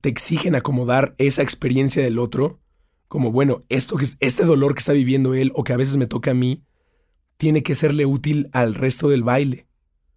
[0.00, 2.60] te exigen acomodar esa experiencia del otro
[3.08, 5.96] como, bueno, esto que, es- este dolor que está viviendo él o que a veces
[5.96, 6.64] me toca a mí,
[7.36, 9.66] tiene que serle útil al resto del baile.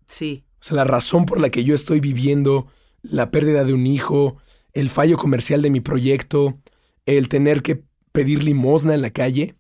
[0.08, 0.46] Sí.
[0.60, 2.68] O sea, la razón por la que yo estoy viviendo
[3.02, 4.38] la pérdida de un hijo,
[4.74, 6.60] el fallo comercial de mi proyecto,
[7.06, 9.56] el tener que pedir limosna en la calle,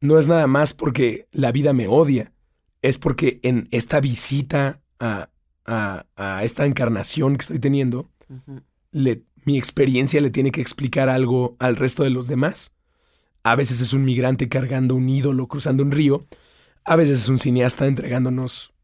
[0.00, 2.32] no es nada más porque la vida me odia,
[2.82, 5.30] es porque en esta visita a
[5.66, 8.10] a, a esta encarnación que estoy teniendo,
[8.92, 12.74] le- mi experiencia le tiene que explicar algo al resto de los demás.
[13.44, 16.26] A veces es un migrante cargando un ídolo cruzando un río.
[16.84, 18.74] A veces es un cineasta entregándonos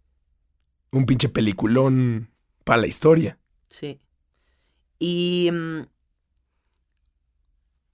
[0.91, 2.31] un pinche peliculón
[2.65, 3.39] para la historia.
[3.71, 4.01] Sí.
[4.99, 5.83] Y mm,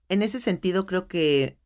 [0.09, 1.59] en ese sentido creo que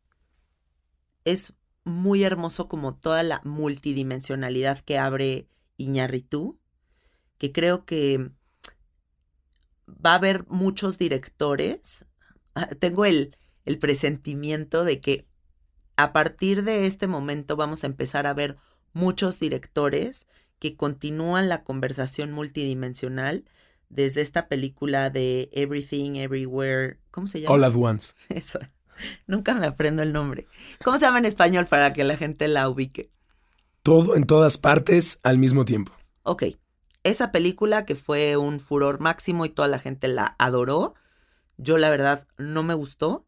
[1.25, 1.53] es
[1.83, 5.47] muy hermoso como toda la multidimensionalidad que abre
[5.77, 6.59] Iñárritu,
[7.37, 8.31] que creo que
[9.87, 12.05] va a haber muchos directores.
[12.55, 15.27] Ah, Tengo el, el presentimiento de que
[15.97, 18.57] a partir de este momento vamos a empezar a ver
[18.93, 20.27] muchos directores
[20.59, 23.45] que continúan la conversación multidimensional
[23.91, 26.97] desde esta película de Everything, Everywhere.
[27.11, 27.55] ¿Cómo se llama?
[27.55, 28.13] All at once.
[28.29, 28.59] Eso.
[29.27, 30.47] Nunca me aprendo el nombre.
[30.83, 33.11] ¿Cómo se llama en español para que la gente la ubique?
[33.83, 35.91] Todo en todas partes al mismo tiempo.
[36.23, 36.43] Ok.
[37.03, 40.93] Esa película que fue un furor máximo y toda la gente la adoró.
[41.57, 43.25] Yo la verdad no me gustó.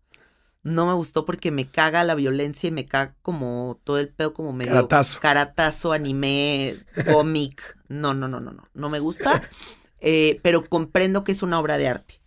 [0.61, 4.33] No me gustó porque me caga la violencia y me caga como todo el pedo
[4.33, 5.19] como medio Caratazo.
[5.19, 6.77] caratazo, anime,
[7.11, 7.77] cómic.
[7.89, 8.69] No, no, no, no, no.
[8.73, 9.41] No me gusta.
[10.03, 12.21] Eh, pero comprendo que es una obra de arte.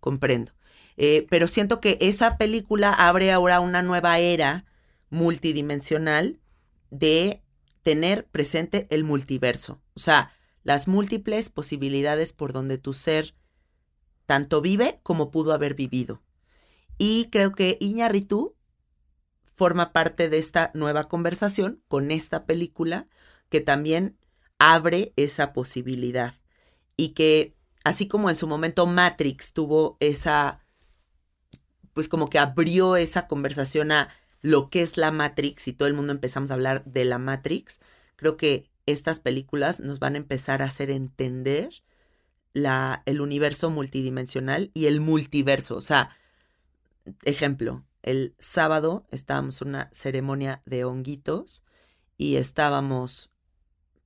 [0.00, 0.52] Comprendo.
[0.96, 4.64] Eh, pero siento que esa película abre ahora una nueva era
[5.10, 6.40] multidimensional
[6.90, 7.42] de
[7.82, 9.80] tener presente el multiverso.
[9.94, 13.34] O sea, las múltiples posibilidades por donde tu ser
[14.24, 16.22] tanto vive como pudo haber vivido.
[16.96, 18.56] Y creo que Iñárritu
[19.52, 23.08] forma parte de esta nueva conversación con esta película
[23.50, 24.16] que también
[24.58, 26.34] abre esa posibilidad.
[27.00, 30.60] Y que así como en su momento Matrix tuvo esa,
[31.94, 34.10] pues como que abrió esa conversación a
[34.42, 37.80] lo que es la Matrix y todo el mundo empezamos a hablar de la Matrix,
[38.16, 41.70] creo que estas películas nos van a empezar a hacer entender
[42.52, 45.76] la, el universo multidimensional y el multiverso.
[45.76, 46.14] O sea,
[47.24, 51.64] ejemplo, el sábado estábamos en una ceremonia de honguitos
[52.18, 53.30] y estábamos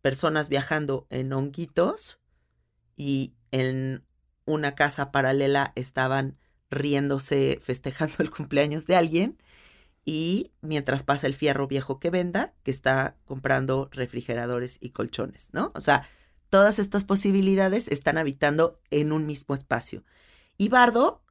[0.00, 2.20] personas viajando en honguitos
[2.96, 4.04] y en
[4.44, 6.36] una casa paralela estaban
[6.70, 9.38] riéndose, festejando el cumpleaños de alguien
[10.04, 15.72] y mientras pasa el fierro viejo que venda, que está comprando refrigeradores y colchones, ¿no?
[15.74, 16.06] O sea,
[16.50, 20.04] todas estas posibilidades están habitando en un mismo espacio.
[20.58, 21.22] Y Bardo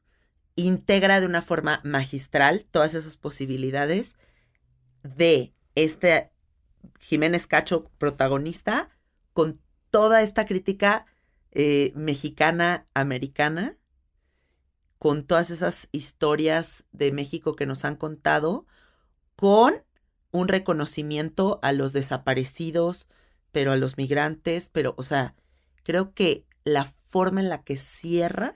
[0.56, 4.16] integra de una forma magistral todas esas posibilidades
[5.04, 6.32] de este
[7.00, 8.90] Jiménez Cacho protagonista
[9.34, 9.62] con
[9.92, 11.06] toda esta crítica
[11.56, 13.78] eh, mexicana, americana,
[14.98, 18.66] con todas esas historias de México que nos han contado,
[19.36, 19.84] con
[20.32, 23.08] un reconocimiento a los desaparecidos,
[23.52, 25.36] pero a los migrantes, pero, o sea,
[25.84, 28.56] creo que la forma en la que cierra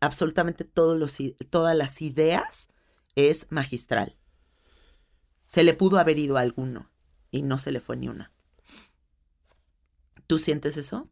[0.00, 1.16] absolutamente todos los,
[1.48, 2.68] todas las ideas
[3.14, 4.18] es magistral.
[5.46, 6.90] Se le pudo haber ido a alguno
[7.30, 8.30] y no se le fue ni una.
[10.26, 11.08] ¿Tú sientes eso?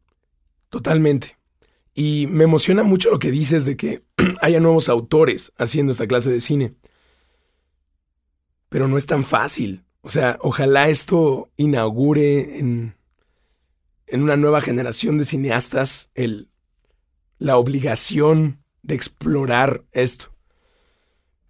[0.71, 1.37] Totalmente.
[1.95, 4.03] Y me emociona mucho lo que dices de que
[4.41, 6.73] haya nuevos autores haciendo esta clase de cine.
[8.69, 9.85] Pero no es tan fácil.
[10.03, 12.95] O sea, ojalá esto inaugure en,
[14.07, 16.49] en una nueva generación de cineastas el,
[17.39, 20.35] la obligación de explorar esto.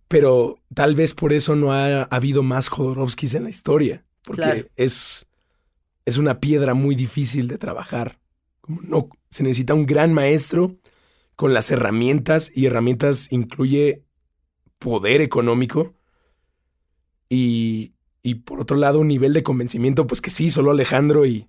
[0.09, 4.05] Pero tal vez por eso no ha habido más Jodorowskis en la historia.
[4.23, 4.69] Porque Claro.
[4.77, 5.27] es,
[6.07, 8.19] es una piedra muy difícil de trabajar.
[8.69, 10.77] No, se necesita un gran maestro
[11.37, 14.05] con las herramientas y herramientas incluye
[14.79, 15.95] poder económico
[17.29, 21.49] y, y por otro lado un nivel de convencimiento pues que sí, solo Alejandro y,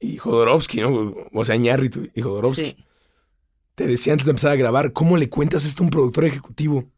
[0.00, 1.14] y Jodorowsky, ¿no?
[1.32, 2.64] O sea, Iñárritu y Jodorowsky.
[2.64, 2.86] Sí.
[3.74, 6.90] Te decía antes de empezar a grabar, ¿cómo le cuentas esto a un productor ejecutivo?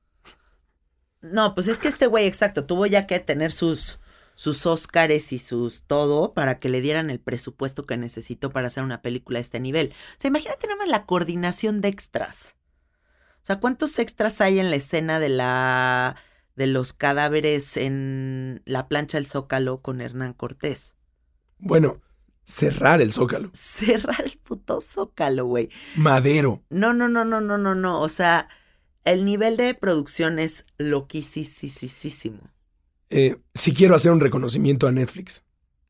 [1.20, 3.98] No, pues es que este güey, exacto, tuvo ya que tener sus,
[4.34, 8.82] sus Óscares y sus todo para que le dieran el presupuesto que necesitó para hacer
[8.82, 9.92] una película de este nivel.
[9.92, 12.56] O sea, imagínate nada más la coordinación de extras.
[13.36, 16.16] O sea, ¿cuántos extras hay en la escena de la
[16.56, 20.94] de los cadáveres en la plancha del Zócalo con Hernán Cortés?
[21.58, 22.00] Bueno,
[22.44, 23.50] cerrar el zócalo.
[23.54, 25.68] Cerrar el puto Zócalo, güey.
[25.96, 26.62] Madero.
[26.70, 28.00] No, no, no, no, no, no, no.
[28.00, 28.48] O sea,
[29.04, 32.53] el nivel de producción es loquísimo.
[33.16, 35.44] Eh, sí quiero hacer un reconocimiento a Netflix.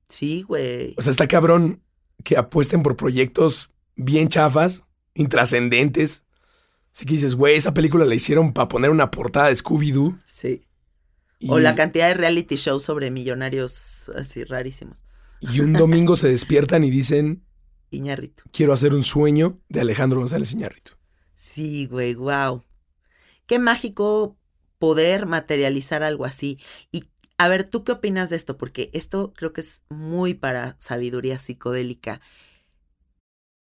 [0.09, 0.95] Sí, güey.
[0.99, 1.83] O sea, está cabrón
[2.23, 6.25] que apuesten por proyectos bien chafas, intrascendentes.
[6.95, 10.21] Así que dices, güey, esa película la hicieron para poner una portada de Scooby-Doo.
[10.27, 10.65] Sí.
[11.39, 15.03] y- O la cantidad de reality shows sobre millonarios así rarísimos.
[15.41, 17.43] Y un domingo se despiertan y dicen,
[17.91, 18.45] Iñárritu.
[18.53, 20.93] Quiero hacer un sueño de Alejandro González Iñárritu.
[21.35, 22.63] Sí, güey, wow.
[23.47, 24.37] Qué mágico
[24.79, 26.59] poder materializar algo así.
[26.93, 27.05] Y
[27.39, 28.57] a ver, ¿tú qué opinas de esto?
[28.57, 32.21] Porque esto creo que es muy para sabiduría psicodélica.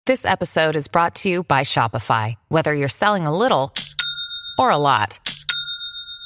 [0.07, 2.37] This episode is brought to you by Shopify.
[2.49, 3.73] Whether you're selling a little
[4.57, 5.19] or a lot,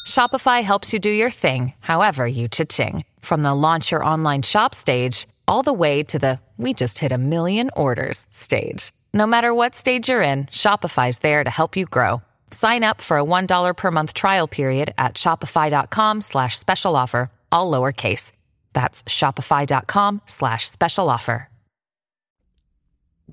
[0.07, 3.05] Shopify helps you do your thing, however you cha-ching.
[3.21, 7.11] From the launch your online shop stage, all the way to the we just hit
[7.11, 8.93] a million orders stage.
[9.15, 12.21] No matter what stage you're in, Shopify's there to help you grow.
[12.51, 17.71] Sign up for a $1 per month trial period at shopify.com slash special offer, all
[17.71, 18.33] lowercase.
[18.73, 21.49] That's shopify.com slash special offer.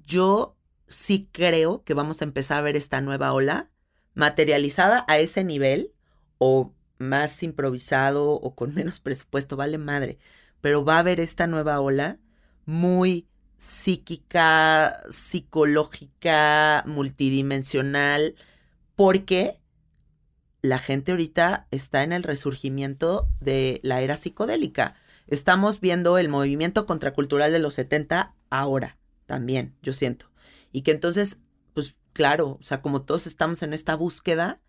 [0.05, 0.55] Yo
[0.87, 3.69] sí creo que vamos a empezar a ver esta nueva ola
[4.13, 5.91] materializada a ese nivel
[6.37, 10.17] o más improvisado o con menos presupuesto, vale madre.
[10.61, 12.19] Pero va a haber esta nueva ola
[12.65, 18.35] muy psíquica, psicológica, multidimensional,
[18.97, 19.61] porque
[20.63, 24.95] la gente ahorita está en el resurgimiento de la era psicodélica.
[25.27, 30.31] Estamos viendo el movimiento contracultural de los 70 ahora también, yo siento.
[30.71, 31.37] Y que entonces,
[31.75, 34.61] pues claro, o sea, como todos estamos en esta búsqueda,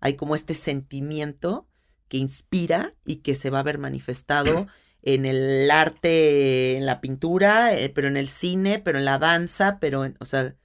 [0.00, 1.68] hay como este sentimiento
[2.08, 4.66] que inspira y que se va a ver manifestado
[5.02, 9.78] en el arte, en la pintura, eh, pero en el cine, pero en la danza,
[9.78, 10.56] pero en, o sea,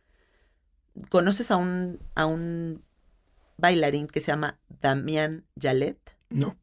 [1.09, 2.87] ¿conoces a un, a un
[3.59, 5.99] bailarín que se llama Damián Yalet?
[6.29, 6.57] No.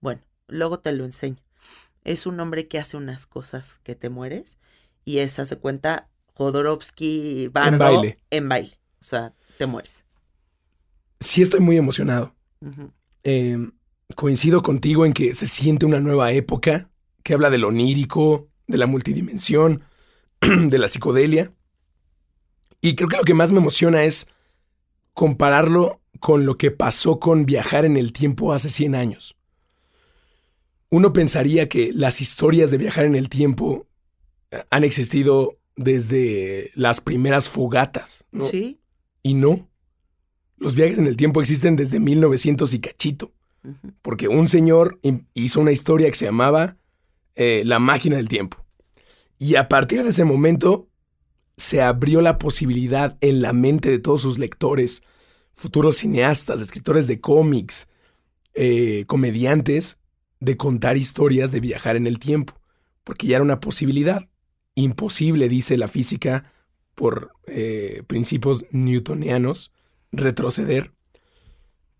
[0.00, 1.42] Bueno, luego te lo enseño.
[2.04, 4.58] Es un hombre que hace unas cosas que te mueres
[5.04, 8.18] y esa se cuenta Jodorowsky Bardo En baile.
[8.30, 8.78] En baile.
[9.00, 10.04] O sea, te mueres.
[11.20, 12.34] Sí estoy muy emocionado.
[13.24, 13.70] Eh,
[14.14, 16.90] coincido contigo en que se siente una nueva época
[17.22, 19.82] que habla de lo onírico, de la multidimensión,
[20.40, 21.52] de la psicodelia.
[22.80, 24.28] Y creo que lo que más me emociona es
[25.12, 29.36] compararlo con lo que pasó con viajar en el tiempo hace 100 años.
[30.90, 33.86] Uno pensaría que las historias de viajar en el tiempo
[34.50, 38.48] eh, han existido desde las primeras fogatas, ¿no?
[38.48, 38.80] Sí.
[39.22, 39.68] Y no.
[40.56, 43.32] Los viajes en el tiempo existen desde 1900 y cachito.
[44.00, 45.00] Porque un señor
[45.34, 46.76] hizo una historia que se llamaba
[47.34, 48.64] eh, La máquina del tiempo.
[49.38, 50.88] Y a partir de ese momento
[51.56, 55.02] se abrió la posibilidad en la mente de todos sus lectores,
[55.56, 57.88] futuros cineastas, escritores de cómics,
[58.54, 59.98] eh, comediantes,
[60.38, 62.60] de contar historias de viajar en el tiempo.
[63.04, 64.28] Porque ya era una posibilidad.
[64.74, 66.52] Imposible, dice la física,
[66.94, 69.72] por eh, principios newtonianos,
[70.12, 70.92] retroceder.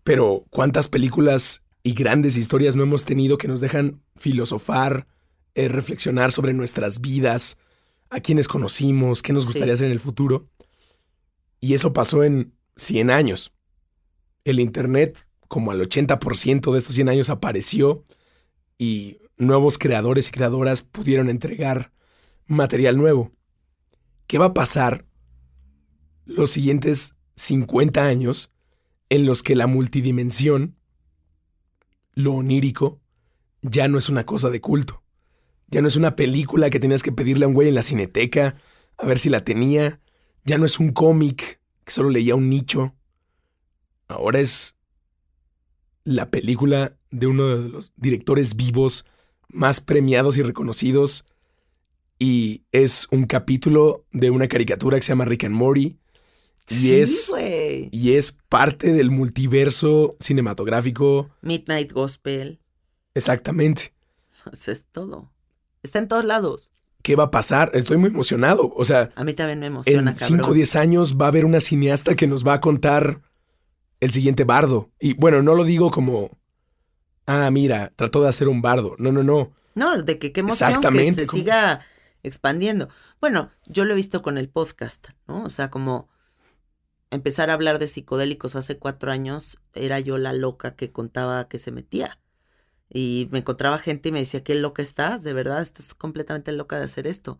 [0.03, 5.07] Pero ¿cuántas películas y grandes historias no hemos tenido que nos dejan filosofar,
[5.55, 7.57] eh, reflexionar sobre nuestras vidas,
[8.09, 9.49] a quienes conocimos, qué nos Sí.
[9.49, 10.47] gustaría hacer en el futuro?
[11.59, 13.53] Y eso pasó en 100 años.
[14.43, 18.05] El Internet, como al 80% de estos 100 años, apareció
[18.77, 21.91] y nuevos creadores y creadoras pudieron entregar
[22.45, 23.31] material nuevo.
[24.27, 25.05] ¿Qué va a pasar
[26.25, 28.51] los siguientes 50 años
[29.09, 30.75] en los que la multidimensión,
[32.13, 32.99] lo onírico,
[33.61, 35.03] ya no es una cosa de culto?
[35.69, 38.55] Ya no es una película que tenías que pedirle a un güey en la cineteca
[38.97, 39.99] a ver si la tenía.
[40.45, 41.56] Ya no es un cómic
[41.87, 42.93] que solo leía un nicho.
[44.09, 44.75] Ahora es
[46.03, 49.05] la película de uno de los directores vivos
[49.47, 51.23] más premiados y reconocidos.
[52.19, 55.97] Y es un capítulo de una caricatura que se llama Rick and Morty.
[56.67, 57.33] Y Sí, es.
[57.93, 61.29] Y es parte del multiverso cinematográfico.
[61.41, 62.59] Midnight Gospel.
[63.13, 63.93] Exactamente.
[64.51, 65.31] Sea, es todo.
[65.83, 66.73] Está en todos lados.
[67.01, 67.71] ¿Qué va a pasar?
[67.73, 68.73] Estoy muy emocionado.
[68.75, 70.55] O sea, A mí también me emociona, en 5 o cabrón.
[70.55, 73.21] 10 años va a haber una cineasta que nos va a contar
[73.99, 74.89] el siguiente bardo.
[74.99, 76.37] Y bueno, no lo digo como.
[77.25, 78.95] Ah, mira, trató de hacer un bardo.
[78.99, 79.51] No, no, no.
[79.75, 81.81] No, de que qué emoción que Exactamente, se como- siga
[82.23, 82.89] expandiendo.
[83.21, 85.43] Bueno, yo lo he visto con el podcast, ¿no?
[85.43, 86.09] O sea, como
[87.11, 91.59] empezar a hablar de psicodélicos hace cuatro años, era yo la loca que contaba que
[91.59, 92.19] se metía.
[92.89, 96.77] Y me encontraba gente y me decía, qué loca estás, de verdad, estás completamente loca
[96.77, 97.39] de hacer esto.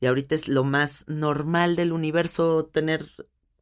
[0.00, 3.06] Y ahorita es lo más normal del universo tener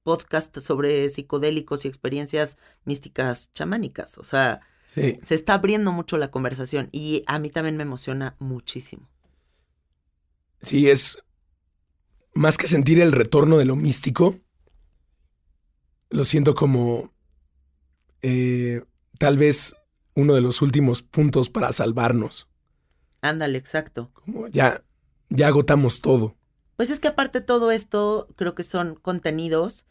[0.02, 4.18] podcast sobre psicodélicos y experiencias místicas chamánicas.
[4.18, 5.18] O sea, Sí.
[5.22, 9.08] se está abriendo mucho la conversación y a mí también me emociona muchísimo.
[10.62, 11.18] Sí, es.
[12.34, 14.38] Más que sentir el retorno de lo místico,
[16.10, 17.12] lo siento como.
[18.22, 18.82] eh,
[19.18, 19.74] tal vez
[20.16, 22.48] uno de los últimos puntos para salvarnos.
[23.20, 24.10] Ándale, exacto.
[24.14, 24.82] Como ya,
[25.28, 26.34] ya agotamos todo.
[26.76, 29.86] Pues es que aparte de todo esto, creo que son contenidos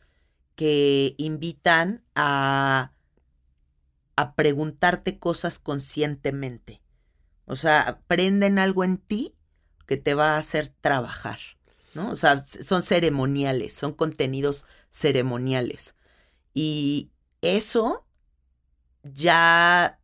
[0.55, 2.91] que invitan a,
[4.15, 6.81] a preguntarte cosas conscientemente.
[7.45, 9.35] O sea, aprenden algo en ti
[9.85, 11.39] que te va a hacer trabajar,
[11.93, 12.09] ¿no?
[12.09, 15.95] O sea, son ceremoniales, son contenidos ceremoniales.
[16.53, 17.11] Y
[17.41, 18.07] eso
[19.03, 19.99] ya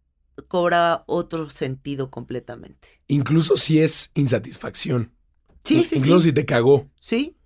[0.47, 2.87] cobra otro sentido completamente.
[3.07, 5.13] Incluso si es insatisfacción.
[5.63, 6.27] Sí, sí, Incluso sí.
[6.27, 7.37] si te cagó, Sí,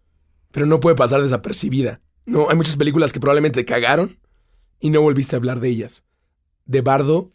[0.52, 2.02] pero no puede pasar desapercibida.
[2.26, 4.20] No, hay muchas películas que probablemente te cagaron
[4.80, 6.04] y no volviste a hablar de ellas.
[6.66, 7.30] De Bardo,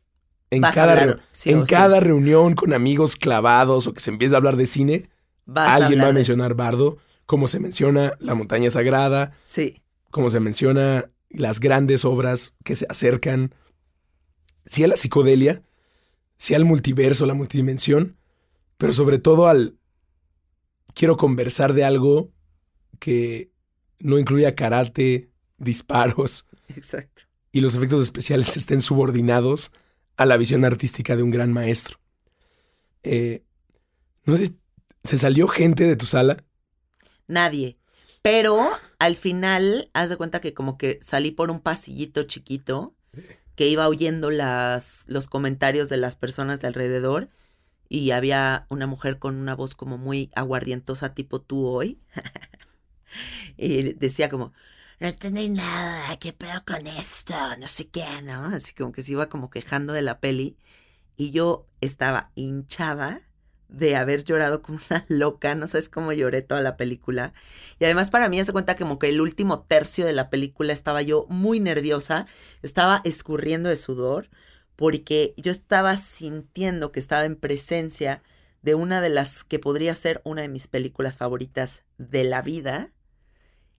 [0.50, 1.66] en Vas cada, hablar, reu- sí en sí.
[1.72, 5.10] cada reunión con amigos clavados o que se empieza a hablar de cine,
[5.44, 10.30] vas a alguien va a mencionar Bardo, como se menciona La montaña sagrada, Sí, como
[10.30, 13.54] se menciona las grandes obras que se acercan,
[14.64, 15.62] sí a la psicodelia,
[16.36, 18.16] sí al multiverso, la multidimensión,
[18.78, 19.76] pero sobre todo al
[20.94, 22.32] quiero conversar de algo
[22.98, 23.50] que
[23.98, 27.22] no incluya karate, disparos exacto.
[27.52, 29.72] y los efectos especiales estén subordinados
[30.16, 31.98] a la visión artística de un gran maestro.
[33.02, 33.42] Eh,
[34.24, 34.54] no sé,
[35.02, 36.44] ¿se salió gente de tu sala?
[37.26, 37.78] Nadie.
[38.22, 42.94] Pero al final, haz de cuenta que como que salí por un pasillito chiquito
[43.60, 47.28] que iba oyendo las, los comentarios de las personas de alrededor
[47.90, 52.00] y había una mujer con una voz como muy aguardientosa tipo tú hoy.
[53.58, 54.54] y decía como,
[54.98, 57.34] no entendí nada, ¿qué pedo con esto?
[57.58, 58.46] No sé qué, ¿no?
[58.46, 60.56] Así como que se iba como quejando de la peli
[61.18, 63.20] y yo estaba hinchada
[63.70, 67.32] de haber llorado como una loca, no sabes cómo lloré toda la película.
[67.78, 71.02] Y además para mí hace cuenta como que el último tercio de la película estaba
[71.02, 72.26] yo muy nerviosa,
[72.62, 74.28] estaba escurriendo de sudor,
[74.76, 78.22] porque yo estaba sintiendo que estaba en presencia
[78.62, 82.92] de una de las que podría ser una de mis películas favoritas de la vida.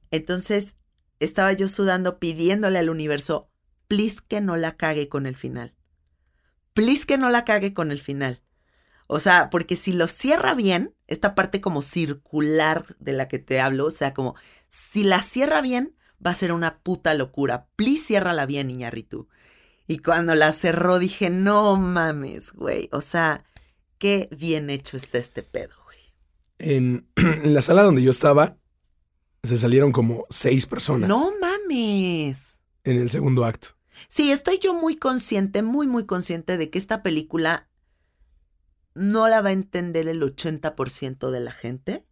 [0.10, 0.76] Entonces
[1.20, 3.50] estaba yo sudando pidiéndole al universo,
[3.88, 5.76] please que no la cague con el final.
[6.74, 8.42] Please que no la cague con el final.
[9.14, 13.59] O sea, porque si lo cierra bien, esta parte como circular de la que te
[13.59, 14.36] hablo, o sea, como
[14.70, 17.68] si la cierra bien, va a ser una puta locura.
[17.76, 19.28] Please ciérrala bien, Iñarritu.
[19.86, 22.88] Y cuando la cerró dije, no mames, güey.
[22.93, 23.43] O sea,
[23.97, 25.97] qué bien hecho está este pedo, güey.
[26.59, 28.55] En, en la sala donde yo estaba,
[29.43, 32.62] se salieron como seis personas No mames.
[32.86, 33.76] en el segundo acto.
[34.07, 37.68] Sí, estoy yo muy consciente, muy, muy consciente de que esta película
[38.94, 42.06] no la va a entender el 80% de la gente.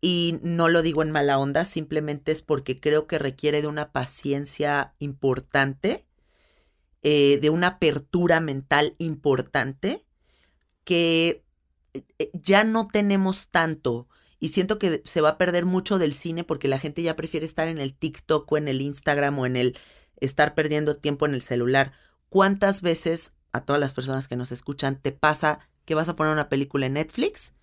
[0.00, 3.92] Y no lo digo en mala onda, simplemente es porque creo que requiere de una
[3.92, 6.06] paciencia importante,
[7.02, 10.04] eh, de una apertura mental importante,
[10.82, 11.44] que
[11.94, 14.08] eh, ya no tenemos tanto.
[14.40, 17.46] Y siento que se va a perder mucho del cine porque la gente ya prefiere
[17.46, 19.78] estar en el TikTok o en el Instagram o en el
[20.16, 21.92] estar perdiendo tiempo en el celular.
[22.28, 26.32] ¿Cuántas veces a todas las personas que nos escuchan te pasa que vas a poner
[26.32, 27.54] una película en Netflix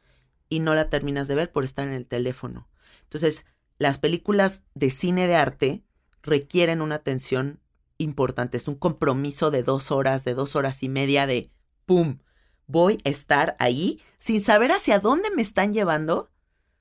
[0.49, 2.67] y no la terminas de ver por estar en el teléfono?
[3.03, 3.45] Entonces,
[3.77, 5.83] las películas de cine de arte
[6.21, 7.59] requieren una atención
[7.97, 8.57] importante.
[8.57, 11.51] Es un compromiso de dos horas, de dos horas y media de
[11.85, 12.19] ¡pum!
[12.67, 16.29] Voy a estar ahí sin saber hacia dónde me están llevando.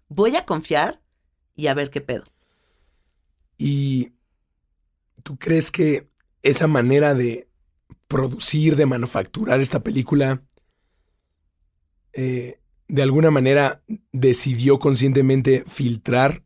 [0.09, 1.01] Voy a confiar
[1.55, 2.25] y a ver qué pedo.
[3.57, 4.13] ¿Y
[5.23, 6.11] tú crees que
[6.43, 7.49] esa manera de
[8.07, 10.43] producir, de manufacturar esta película,
[12.21, 12.59] eh,
[12.89, 16.43] de alguna manera decidió conscientemente filtrar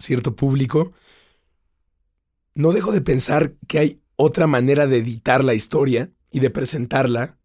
[0.00, 0.92] cierto público?
[2.54, 7.38] No dejo de pensar que hay otra manera de editar la historia y de presentarla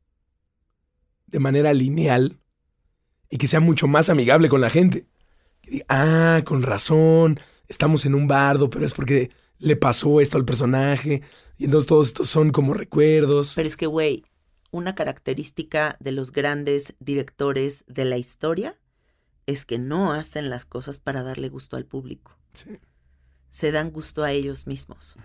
[1.27, 2.39] de manera lineal
[3.29, 5.05] y que sea mucho más amigable con la gente.
[5.87, 11.21] Ah, con razón, estamos en un bardo, pero es porque le pasó esto al personaje.
[11.59, 13.53] Y entonces todos estos son como recuerdos.
[13.55, 14.23] Pero es que, güey,
[14.71, 18.77] una característica de los grandes directores de la historia
[19.45, 22.37] es que no hacen las cosas para darle gusto al público.
[22.53, 22.77] Sí.
[23.49, 25.15] Se dan gusto a ellos mismos.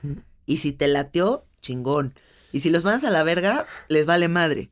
[0.47, 2.15] Y si te lateó, chingón.
[2.53, 4.71] Y si los mandas a la verga, les vale madre.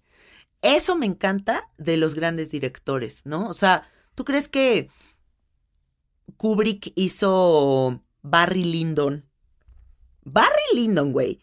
[0.63, 3.49] Eso me encanta de los grandes directores, ¿no?
[3.49, 4.91] O sea, ¿tú crees que
[6.37, 9.27] Kubrick hizo Barry Lyndon?
[10.23, 11.41] Barry Lyndon, güey,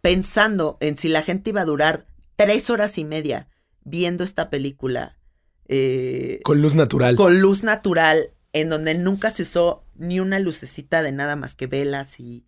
[0.00, 2.06] pensando en si la gente iba a durar
[2.38, 3.48] tres horas y media
[3.84, 5.18] viendo esta película
[5.66, 7.16] eh, Con luz natural.
[7.16, 11.66] con luz natural, en donde nunca se usó ni una lucecita de nada más que
[11.66, 12.46] velas y,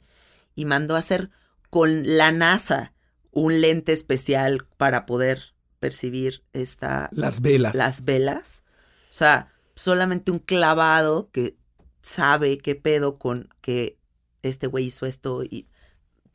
[0.54, 1.30] y mandó a hacer
[1.68, 2.94] con la NASA
[3.30, 7.74] un lente especial para poder percibir esta, Las velas.
[7.74, 8.64] las velas.
[9.10, 11.56] O sea, solamente un clavado que
[12.02, 13.98] sabe qué pedo con que
[14.42, 15.68] este güey hizo esto y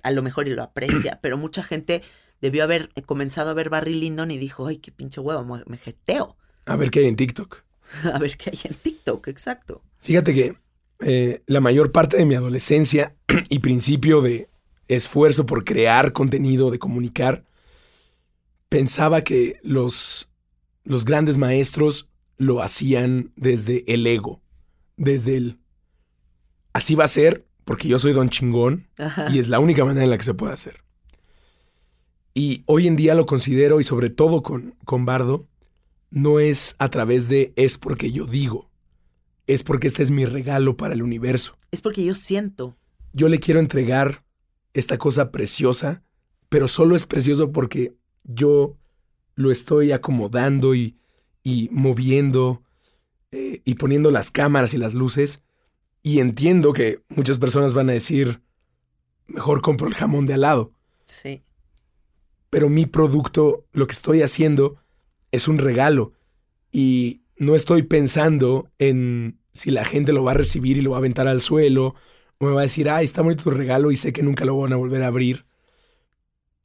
[0.04, 2.04] a lo mejor y lo aprecia, pero mucha gente
[2.42, 6.38] debió haber comenzado a ver Barry Lyndon y dijo, ay, qué pinche huevo, me, jeteo.
[6.66, 7.64] A ver qué hay en TikTok.
[8.14, 9.84] A ver qué hay en TikTok, exacto.
[10.00, 10.58] Fíjate que
[11.00, 13.16] eh, la mayor parte de mi adolescencia
[13.50, 14.50] y principio de
[14.88, 17.46] esfuerzo por crear contenido, de comunicar,
[18.70, 20.32] pensaba que los,
[20.84, 24.42] los grandes maestros lo hacían desde el ego,
[24.98, 25.60] desde el...
[26.74, 29.30] Así va a ser porque yo soy don chingón Ajá.
[29.32, 30.85] y es la única manera en la que se puede hacer.
[32.38, 35.48] Y hoy en día lo considero, y sobre todo con, con Bardo,
[36.12, 38.70] no es a través de es porque yo digo,
[39.48, 41.56] es porque este es mi regalo para el universo.
[41.72, 42.76] Es porque yo siento.
[43.14, 44.26] Yo le quiero entregar
[44.74, 46.04] esta cosa preciosa,
[46.50, 48.76] pero solo es precioso porque yo
[49.36, 50.98] lo estoy acomodando y,
[51.42, 52.64] y moviendo
[53.32, 55.42] eh, y poniendo las cámaras y las luces.
[56.04, 58.42] Y entiendo que muchas personas van a decir,
[59.28, 60.74] mejor compro el jamón de al lado.
[61.06, 61.45] Sí.
[62.56, 64.78] Pero mi producto, lo que estoy haciendo,
[65.34, 66.14] es un regalo.
[66.72, 70.96] Y no estoy pensando en si la gente lo va a recibir y lo va
[70.96, 71.96] a aventar al suelo,
[72.38, 74.58] o me va a decir, ay, está bonito tu regalo y sé que nunca lo
[74.58, 75.46] van a volver a abrir.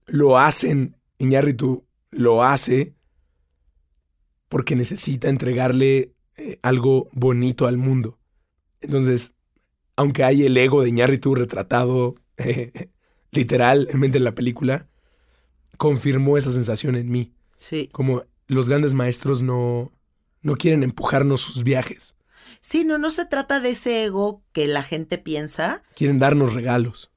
[0.06, 2.94] Lo hacen, Iñárritu lo hace
[4.48, 8.20] porque necesita entregarle eh, algo bonito al mundo.
[8.80, 9.34] Entonces,
[9.96, 12.90] aunque hay el ego de Iñárritu retratado eh,
[13.32, 14.86] literalmente en la película,
[15.80, 17.32] confirmó esa sensación en mí.
[17.56, 17.88] Sí.
[17.92, 19.92] Como los grandes maestros no,
[20.42, 22.14] no quieren empujarnos sus viajes,
[22.60, 27.10] Sí, no, no se trata de ese ego que la gente piensa, quieren darnos regalos.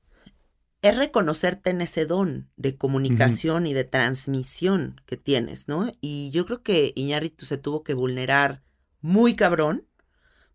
[0.81, 5.91] es reconocerte en ese don de comunicación y de transmisión que tienes, ¿no?
[6.01, 8.63] Y yo creo que Iñárritu se tuvo que vulnerar
[9.01, 9.87] muy cabrón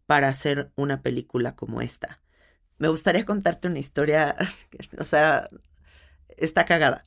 [0.07, 2.21] para hacer una película como esta.
[2.79, 4.37] Me gustaría contarte una historia,
[4.99, 5.49] o sea,
[6.37, 7.05] está cagada.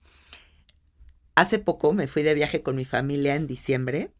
[1.41, 4.13] Hace poco me fui de viaje con mi familia en diciembre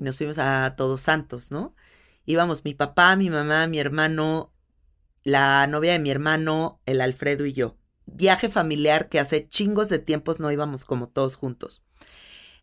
[0.00, 1.76] y nos fuimos a Todos Santos, ¿no?
[2.26, 4.52] Íbamos mi papá, mi mamá, mi hermano,
[5.22, 7.76] la novia de mi hermano, el Alfredo y yo.
[8.06, 11.84] Viaje familiar que hace chingos de tiempos no íbamos como todos juntos.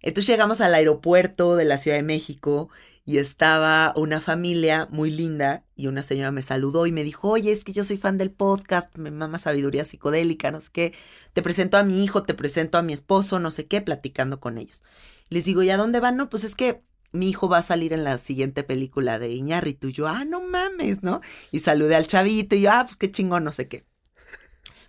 [0.02, 2.70] Entonces llegamos al aeropuerto de la Ciudad de México
[3.06, 7.52] y estaba una familia muy linda y una señora me saludó y me dijo, oye,
[7.52, 10.94] es que yo soy fan del podcast, me mama sabiduría psicodélica, no sé qué,
[11.34, 14.58] te presento a mi hijo, te presento a mi esposo, no sé qué, platicando con
[14.58, 14.84] ellos.
[15.30, 16.18] Les digo, ¿y a dónde van?
[16.18, 19.88] No, pues es que mi hijo va a salir en la siguiente película de Iñárritu.
[19.88, 21.22] Y yo, ah, no mames, ¿no?
[21.52, 23.86] Y saludé al chavito y yo, ah, pues qué chingón, no sé qué.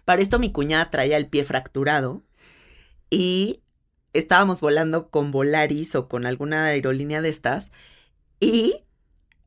[0.05, 2.23] Para esto mi cuñada traía el pie fracturado
[3.09, 3.63] y
[4.13, 7.73] estábamos volando con Volaris o con alguna aerolínea de estas
[8.43, 8.75] y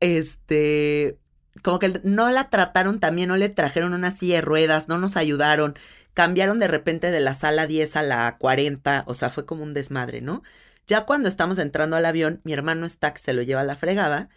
[0.00, 1.18] este
[1.64, 5.16] como que no la trataron también, no le trajeron una silla de ruedas, no nos
[5.16, 5.76] ayudaron,
[6.14, 9.74] cambiaron de repente de la sala 10 a la 40, o sea, fue como un
[9.74, 10.42] desmadre, ¿no?
[10.86, 13.76] Ya cuando estamos entrando al avión, mi hermano está que se lo lleva a la
[13.76, 14.28] fregada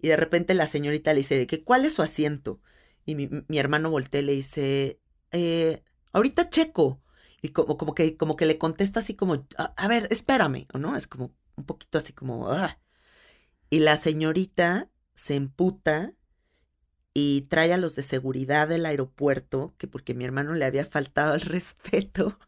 [0.00, 2.60] y de repente la señorita le dice de que cuál es su asiento
[3.04, 5.00] y mi, mi hermano voltea y le dice
[5.32, 7.02] eh, ahorita checo
[7.42, 10.96] y como, como que como que le contesta así como a, a ver espérame no
[10.96, 12.78] es como un poquito así como "Ah".
[13.70, 16.12] Y la señorita se emputa
[17.14, 21.34] y trae a los de seguridad del aeropuerto que porque mi hermano le había faltado
[21.34, 22.38] el respeto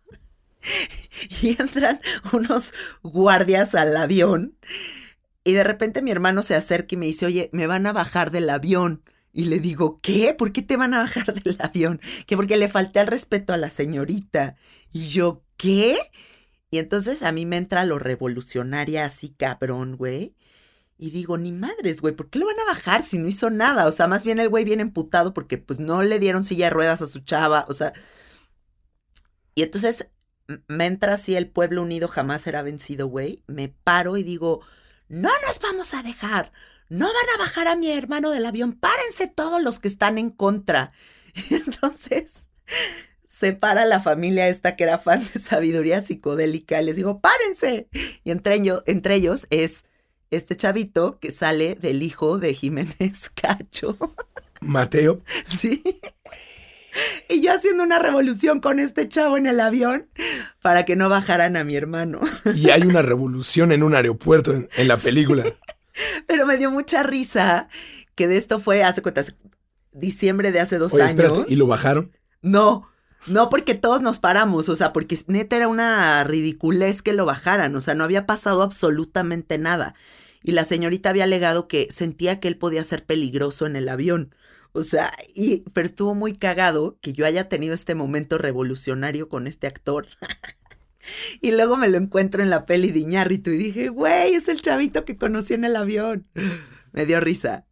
[1.42, 2.00] y entran
[2.32, 4.56] unos guardias al avión
[5.44, 8.30] y de repente mi hermano se acerca y me dice, oye, me van a bajar
[8.30, 9.02] del avión.
[9.32, 10.34] Y le digo, ¿qué?
[10.34, 12.00] ¿Por qué te van a bajar del avión?
[12.26, 14.56] Que porque le falté el respeto a la señorita.
[14.92, 15.98] Y yo, ¿qué?
[16.70, 20.34] Y entonces a mí me entra lo revolucionaria así cabrón, güey.
[21.02, 23.86] Y digo, ni madres, güey, ¿por qué lo van a bajar si no hizo nada?
[23.86, 26.70] O sea, más bien el güey viene emputado porque pues no le dieron silla de
[26.70, 27.92] ruedas a su chava, o sea.
[29.54, 30.08] Y entonces
[30.48, 33.42] m- me entra así el pueblo unido jamás será vencido, güey.
[33.46, 34.60] Me paro y digo,
[35.08, 36.52] no nos vamos a dejar.
[36.88, 38.72] No van a bajar a mi hermano del avión.
[38.78, 40.90] Párense todos los que están en contra.
[41.50, 42.48] Y entonces
[43.26, 46.82] se para la familia esta que era fan de sabiduría psicodélica.
[46.82, 47.88] Les digo, párense.
[48.24, 49.84] Y entre, ello- entre ellos es
[50.30, 53.96] este chavito que sale del hijo de Jiménez Cacho.
[54.60, 55.82] Mateo, Sí.
[57.28, 60.08] Y yo haciendo una revolución con este chavo en el avión
[60.60, 62.20] para que no bajaran a mi hermano.
[62.54, 65.44] y hay una revolución en un aeropuerto en, en la película.
[66.26, 67.68] Pero me dio mucha risa
[68.16, 69.36] que de esto fue hace cuántas
[69.92, 71.14] diciembre de hace dos Oye, años.
[71.14, 72.10] espérate, ¿y lo bajaron?
[72.42, 72.88] No,
[73.26, 77.74] no porque todos nos paramos, o sea, porque neta era una ridiculez que lo bajaran,
[77.76, 79.94] o sea, no había pasado absolutamente nada.
[80.42, 84.34] Y la señorita había alegado que sentía que él podía ser peligroso en el avión.
[84.72, 89.46] O sea, y, pero estuvo muy cagado que yo haya tenido este momento revolucionario con
[89.46, 90.06] este actor.
[91.40, 94.62] y luego me lo encuentro en la peli de Iñárritu y dije, güey, es el
[94.62, 96.22] chavito que conocí en el avión.
[96.92, 97.66] Me dio risa.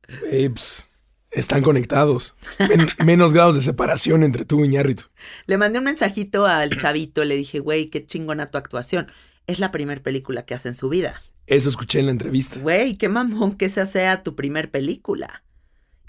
[1.33, 2.37] Están conectados.
[2.61, 5.05] Men- menos grados de separación entre tú y Iñárritu.
[5.47, 9.09] Le mandé un mensajito al chavito, le dije, güey, qué chingona tu actuación.
[9.49, 11.21] Es la primera película que hace en su vida.
[11.49, 12.61] Eso escuché en la entrevista.
[12.61, 15.45] Güey, qué mamón que esa sea tu primer película.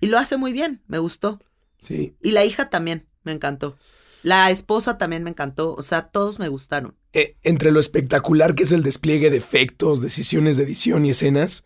[0.02, 1.40] Y lo hace muy bien, me gustó.
[1.78, 2.16] Sí.
[2.22, 3.78] Y la hija también, me encantó.
[4.22, 5.76] La esposa también me encantó.
[5.76, 6.98] O sea, todos me gustaron.
[7.14, 11.64] Eh, entre lo espectacular que es el despliegue de efectos, decisiones de edición y escenas,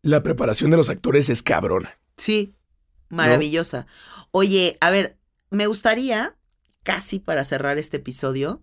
[0.00, 1.98] la preparación de los actores es cabrona.
[2.16, 2.54] Sí,
[3.10, 3.86] maravillosa.
[4.30, 5.18] Oye, a ver,
[5.50, 6.36] me gustaría,
[6.84, 8.62] casi para cerrar este episodio,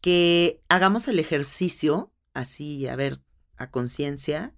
[0.00, 3.20] que hagamos el ejercicio, así, a ver,
[3.56, 4.54] a conciencia.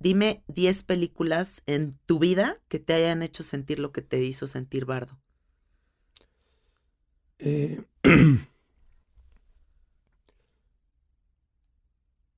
[0.00, 4.48] Dime 10 películas en tu vida que te hayan hecho sentir lo que te hizo
[4.48, 5.18] sentir Bardo.
[7.38, 7.80] Eh,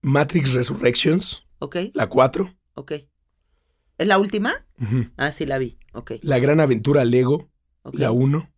[0.02, 1.76] Matrix Resurrections, ¿Ok?
[1.94, 2.54] la 4.
[2.74, 2.92] Ok.
[3.96, 4.52] ¿Es la última?
[5.16, 5.78] Ah, sí, la vi.
[5.92, 6.12] Ok.
[6.22, 7.50] La Gran Aventura Lego,
[7.82, 7.94] ok.
[7.94, 8.50] la 1.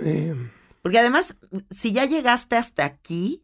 [0.00, 0.34] Eh,
[0.82, 1.36] Porque además,
[1.70, 3.43] si ya llegaste hasta aquí,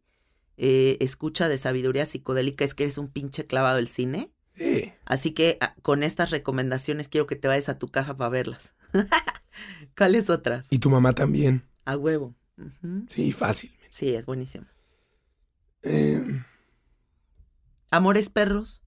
[0.63, 4.31] eh, escucha de sabiduría psicodélica, es que eres un pinche clavado del cine.
[4.57, 8.29] eh, Así que ah, con estas recomendaciones quiero que te vayas a tu casa para
[8.31, 8.75] verlas.
[9.97, 10.69] ¿Cuáles otras?
[10.71, 11.63] y tu mamá también.
[11.87, 12.35] A huevo.
[13.09, 13.73] Sí, fácil.
[13.89, 14.67] Sí, es buenísimo.
[15.83, 16.23] Eh,
[17.91, 18.83] Amores perros.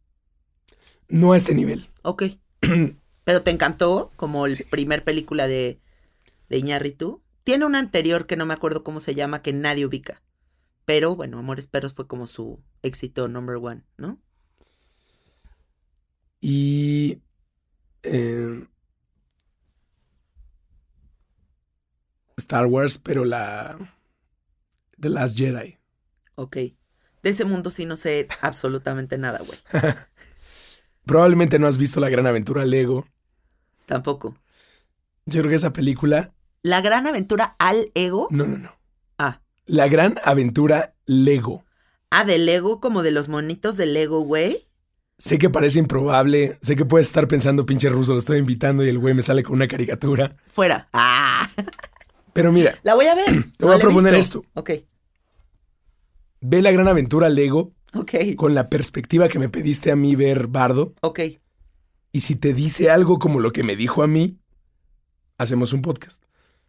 [1.09, 1.89] no a este nivel.
[2.03, 2.23] Ok.
[3.23, 5.79] Pero te encantó como el primer película de,
[6.49, 7.21] de Iñárritu.
[7.43, 10.21] Tiene una anterior que no me acuerdo cómo se llama, que nadie ubica.
[10.85, 14.19] Pero bueno, Amores Perros fue como su éxito number one, ¿no?
[16.41, 17.21] Y.
[18.03, 18.67] eh,
[22.37, 23.77] Star Wars, pero la.
[24.99, 25.77] The Last Jedi.
[26.35, 26.55] Ok.
[26.55, 29.57] De ese mundo sí no sé absolutamente nada, güey.
[31.05, 33.07] Probablemente no has visto La Gran Aventura Lego.
[33.85, 34.37] Tampoco.
[35.25, 36.33] Yo creo que esa película.
[36.61, 38.27] La gran aventura al ego.
[38.31, 38.75] No, no, no.
[39.65, 41.63] La Gran Aventura Lego.
[42.09, 44.67] Ah, de Lego, como de los monitos de Lego, güey.
[45.17, 46.57] Sé que parece improbable.
[46.61, 49.41] Sé que puedes estar pensando, pinche ruso, lo estoy invitando y el güey me sale
[49.43, 50.35] con una caricatura.
[50.47, 50.89] Fuera.
[50.93, 51.49] Ah.
[52.33, 53.51] Pero mira, La voy a ver.
[53.57, 54.43] Te voy a proponer esto.
[54.53, 54.71] Ok.
[56.41, 58.11] ve La Gran Aventura Lego Ok.
[58.35, 60.93] con la perspectiva que me pediste a mí ver Bardo.
[61.01, 61.19] Ok.
[62.11, 64.37] Y si te dice algo como lo que me dijo a mí,
[65.37, 66.23] hacemos un podcast.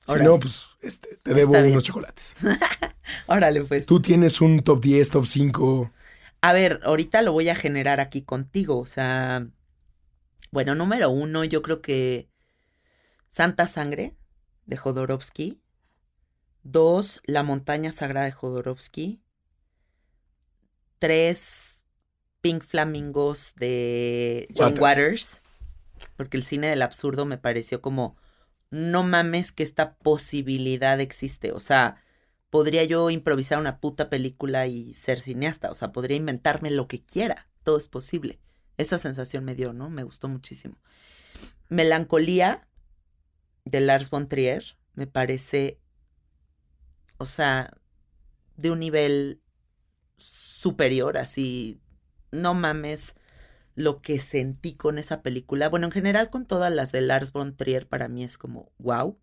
[0.07, 1.73] Si no, pues este, te debo Está bien.
[1.73, 2.37] unos chocolates.
[3.27, 3.87] Órale, pues.
[3.87, 5.91] Tú tienes un top 10, top 5.
[6.43, 8.79] A ver, ahorita lo voy a generar aquí contigo.
[8.79, 9.47] O sea,
[10.51, 12.29] bueno, número uno, yo creo que
[13.29, 14.15] Santa Sangre
[14.67, 15.61] de Jodorowsky.
[16.63, 19.23] Dos, La Montaña Sagrada de Jodorowsky.
[20.99, 21.83] Tres,
[22.41, 24.81] Pink Flamingos de John Waters.
[24.81, 25.43] Waters.
[26.17, 28.17] Porque el cine del absurdo me pareció como,
[28.71, 31.53] no mames que esta posibilidad existe.
[31.53, 32.03] O sea,
[32.51, 35.71] podría yo improvisar una puta película y ser cineasta.
[35.71, 37.49] O sea, podría inventarme lo que quiera.
[37.63, 38.41] Todo es posible.
[38.77, 39.91] Esa sensación me dio, ¿no?
[39.91, 40.77] Me gustó muchísimo.
[41.69, 42.69] Melancolía
[43.65, 45.81] de Lars von Trier me parece,
[47.19, 47.77] o sea,
[48.57, 49.41] de un nivel
[50.17, 51.81] superior, así,
[52.31, 53.17] no mames
[53.75, 55.69] lo que sentí con esa película.
[55.69, 59.19] Bueno, en general con todas las de Lars von Trier para mí es como, wow.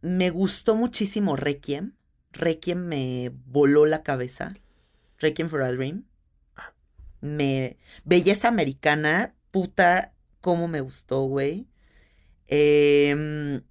[0.00, 1.94] Me gustó muchísimo Requiem.
[2.32, 4.48] Requiem me voló la cabeza.
[5.18, 6.06] Requiem for a Dream.
[7.20, 7.76] Me.
[8.04, 11.66] Belleza americana, puta, cómo me gustó, güey.
[12.46, 13.62] Em,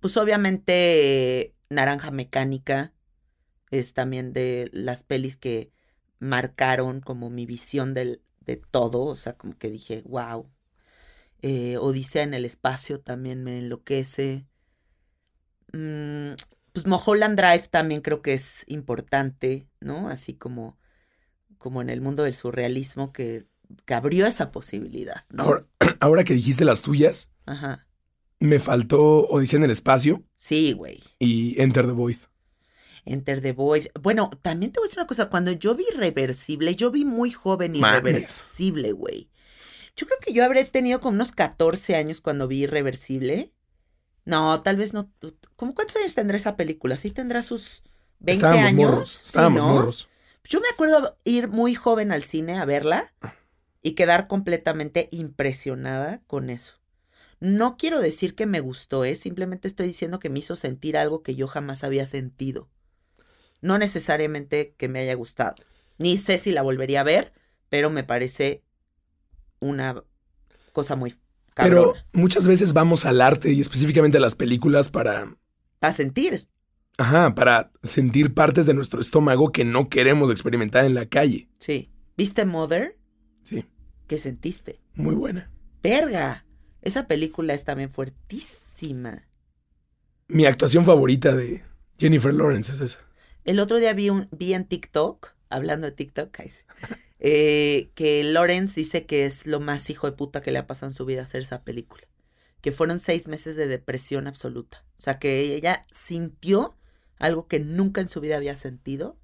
[0.00, 2.92] pues obviamente Naranja Mecánica
[3.70, 5.72] es también de las pelis que
[6.24, 10.50] marcaron como mi visión del, de todo, o sea, como que dije, wow.
[11.42, 14.46] Eh, Odisea en el espacio también me enloquece.
[15.72, 16.34] Mm,
[16.72, 20.08] pues Mulholland Drive también creo que es importante, ¿no?
[20.08, 20.78] Así como,
[21.58, 23.46] como en el mundo del surrealismo que,
[23.84, 25.44] que abrió esa posibilidad, ¿no?
[25.44, 25.66] Ahora,
[26.00, 27.86] ahora que dijiste las tuyas, Ajá.
[28.40, 31.02] me faltó Odisea en el espacio Sí, güey.
[31.18, 32.16] y Enter the Void.
[33.04, 33.86] Enter the Void.
[34.00, 35.28] Bueno, también te voy a decir una cosa.
[35.30, 37.76] Cuando yo vi Irreversible, yo vi muy joven.
[37.76, 39.30] Irreversible, güey.
[39.96, 43.52] Yo creo que yo habré tenido como unos 14 años cuando vi Irreversible.
[44.24, 45.12] No, tal vez no.
[45.56, 46.96] ¿Cómo cuántos años tendrá esa película?
[46.96, 47.82] ¿Sí tendrá sus
[48.20, 48.90] 20 Estábamos años?
[48.90, 49.10] morros.
[49.10, 49.68] Sí, Estábamos ¿no?
[49.68, 50.08] morros.
[50.48, 53.14] Yo me acuerdo ir muy joven al cine a verla
[53.82, 56.74] y quedar completamente impresionada con eso.
[57.40, 59.16] No quiero decir que me gustó, ¿eh?
[59.16, 62.70] simplemente estoy diciendo que me hizo sentir algo que yo jamás había sentido.
[63.64, 65.54] No necesariamente que me haya gustado.
[65.98, 67.32] Ni sé si la volvería a ver,
[67.70, 68.62] pero me parece
[69.60, 70.04] una
[70.72, 71.14] cosa muy
[71.54, 72.06] Pero cabrona.
[72.12, 75.36] muchas veces vamos al arte y específicamente a las películas para,
[75.78, 76.46] Para sentir.
[76.98, 81.48] ajá, para sentir partes de nuestro estómago que no queremos experimentar en la calle.
[81.58, 81.90] Sí.
[82.16, 82.98] ¿Viste Mother?
[83.42, 83.64] Sí,
[84.06, 84.80] ¿Qué sentiste?
[84.94, 85.50] muy buena.
[85.82, 86.44] Verga.
[86.82, 89.26] Esa película es también fuertísima.
[90.28, 91.62] Mi actuación favorita de
[91.98, 93.00] Jennifer Lawrence es esa.
[93.44, 96.36] El otro día vi, un, vi en TikTok, hablando de TikTok,
[97.20, 100.90] eh, que Lawrence dice que es lo más hijo de puta que le ha pasado
[100.90, 102.06] en su vida hacer esa película.
[102.60, 104.84] Que fueron seis meses de depresión absoluta.
[104.96, 106.76] O sea, que ella sintió
[107.18, 109.18] algo que nunca en su vida había sentido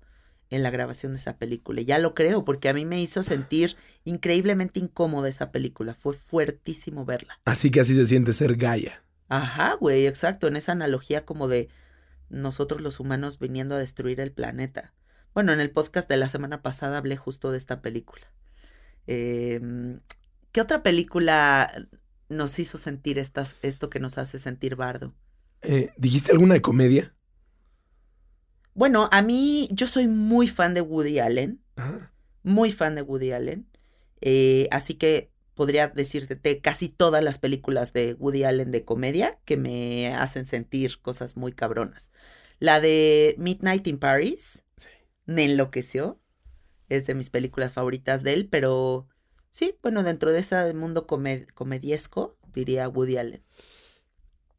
[0.51, 1.81] en la grabación de esa película.
[1.81, 5.95] Y ya lo creo, porque a mí me hizo sentir increíblemente incómoda esa película.
[5.95, 7.41] Fue fuertísimo verla.
[7.45, 9.03] Así que así se siente ser Gaia.
[9.29, 11.69] Ajá, güey, exacto, en esa analogía como de
[12.31, 14.95] nosotros los humanos viniendo a destruir el planeta.
[15.35, 18.27] Bueno, en el podcast de la semana pasada hablé justo de esta película.
[19.07, 20.01] Em,
[20.53, 21.87] ¿Qué otra película
[22.29, 25.13] nos hizo sentir estas, esto que nos hace sentir bardo?
[25.63, 27.15] Eh, ¿Dijiste alguna de comedia?
[28.75, 32.13] Bueno, a mí yo soy muy fan de Woody Allen, Ajá.
[32.43, 33.67] muy fan de Woody Allen,
[34.21, 39.59] eh, así que podría decirte casi todas las películas de Woody Allen de comedia que
[39.59, 42.11] me hacen sentir cosas muy cabronas.
[42.61, 44.89] La de Midnight in Paris Sí.
[45.27, 46.19] me enloqueció,
[46.89, 49.07] es de mis películas favoritas de él, pero
[49.51, 53.43] sí, bueno, dentro de ese mundo comed- comediesco, diría Woody Allen.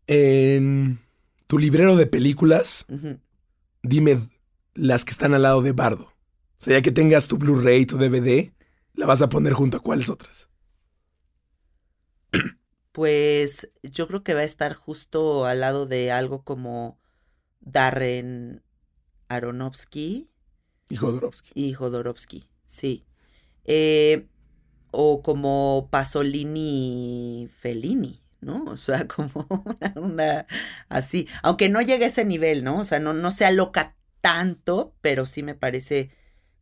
[0.05, 0.99] En
[1.47, 2.85] tu librero de películas,
[3.81, 4.19] dime
[4.75, 6.13] las que están al lado de Bardo.
[6.59, 8.51] O sea, ya que tengas tu Blu-ray, tu DVD,
[8.93, 10.47] la vas a poner junto a cuáles otras.
[12.91, 16.99] Pues yo creo que va a estar justo al lado de algo como
[17.61, 18.63] Darren
[19.29, 20.29] Aronofsky
[20.89, 21.51] Y Jodorowsky.
[21.55, 23.05] y Jodorowsky, sí.
[23.65, 24.27] Eh,
[24.91, 28.65] o como Pasolini Fellini, ¿no?
[28.65, 30.47] O sea, como una, onda
[30.89, 31.27] así.
[31.43, 32.79] Aunque no llegue a ese nivel, ¿no?
[32.79, 36.11] O sea, no, no sea loca tanto, pero sí me parece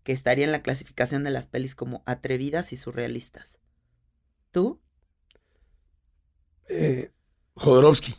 [0.04, 3.60] que estaría en la clasificación de las pelis como atrevidas y surrealistas.
[4.52, 4.82] ¿Tú?
[6.70, 7.12] Eh,
[7.56, 8.16] Jodorowsky.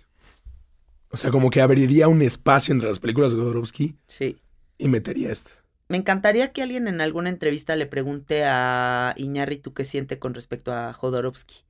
[1.11, 4.39] O sea, como que abriría un espacio entre las películas de Jodorowsky Sí.
[4.79, 5.51] y metería esta.
[5.89, 10.73] Me encantaría que alguien en alguna entrevista le pregunte a Iñárritu qué siente con respecto
[10.73, 11.65] a Jodorowsky,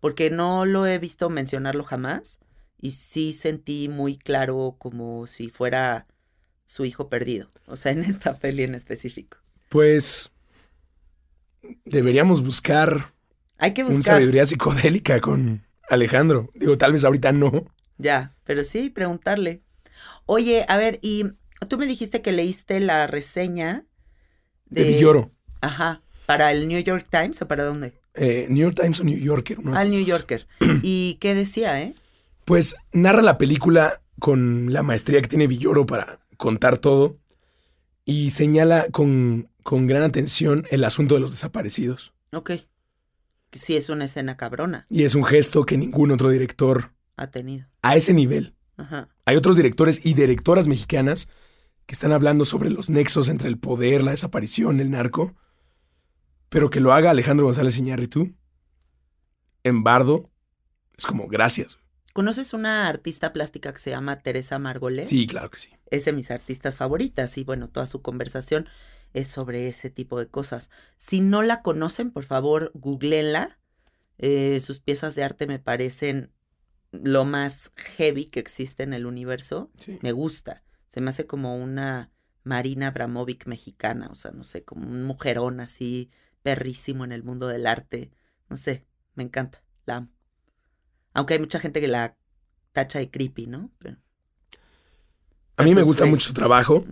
[0.00, 2.40] porque no lo he visto mencionarlo jamás
[2.78, 6.06] y sí sentí muy claro como si fuera
[6.66, 9.38] su hijo perdido, o sea, en esta peli en específico.
[9.70, 10.30] Pues
[11.86, 13.14] deberíamos buscar
[13.56, 15.64] Hay que un buscar, sabiduría psicodélica con
[15.94, 16.50] Alejandro.
[16.54, 17.64] Digo, tal vez ahorita no.
[17.98, 19.62] ya, pero sí, preguntarle.
[20.26, 21.24] Oye, a ver, y
[21.68, 23.84] tú me dijiste que leíste la reseña
[24.66, 25.30] De Villoro.
[25.60, 27.92] Ajá, ¿para el New York Times o para dónde?
[28.14, 29.58] Eh, New York Times o New Yorker.
[29.58, 30.04] de Al New.
[30.04, 30.46] Yorker.
[30.82, 31.94] ¿Y qué decía, eh?
[32.44, 37.16] Pues narra la película con la maestría que tiene Villoro para contar todo
[38.04, 42.12] y señala con, con gran atención el asunto de los desaparecidos.
[42.32, 42.52] Ok.
[43.58, 44.86] Sí es una escena cabrona.
[44.90, 47.66] Y es un gesto que ningún otro director Ha tenido.
[47.82, 48.54] a ese nivel.
[48.76, 49.08] Ajá.
[49.24, 51.28] Hay otros directores y directoras mexicanas
[51.86, 55.34] que están hablando sobre los nexos entre el poder, la desaparición, el narco,
[56.48, 58.34] pero que lo haga Alejandro González Iñárritu
[59.62, 60.30] en Bardo
[60.96, 61.78] es como gracias.
[62.12, 65.08] ¿Conoces una artista plástica que se llama Teresa Margolés?
[65.08, 65.70] Sí, claro que sí.
[65.90, 68.68] Es de mis artistas favoritas y bueno, toda su conversación
[69.14, 70.70] es sobre ese tipo de cosas.
[70.96, 73.58] Si no la conocen, por favor, googleenla.
[74.18, 76.32] Eh, sus piezas de arte me parecen
[76.92, 79.70] lo más heavy que existe en el universo.
[79.78, 79.98] Sí.
[80.02, 80.62] Me gusta.
[80.88, 82.12] Se me hace como una
[82.44, 86.10] Marina Abramovic mexicana, o sea, no sé, como un mujerón así
[86.42, 88.12] perrísimo en el mundo del arte.
[88.48, 90.08] No sé, me encanta, la amo.
[91.14, 92.16] Aunque hay mucha gente que la
[92.72, 93.70] tacha de creepy, ¿no?
[93.78, 93.96] Pero,
[95.56, 96.84] A mí me gusta mucho su trabajo.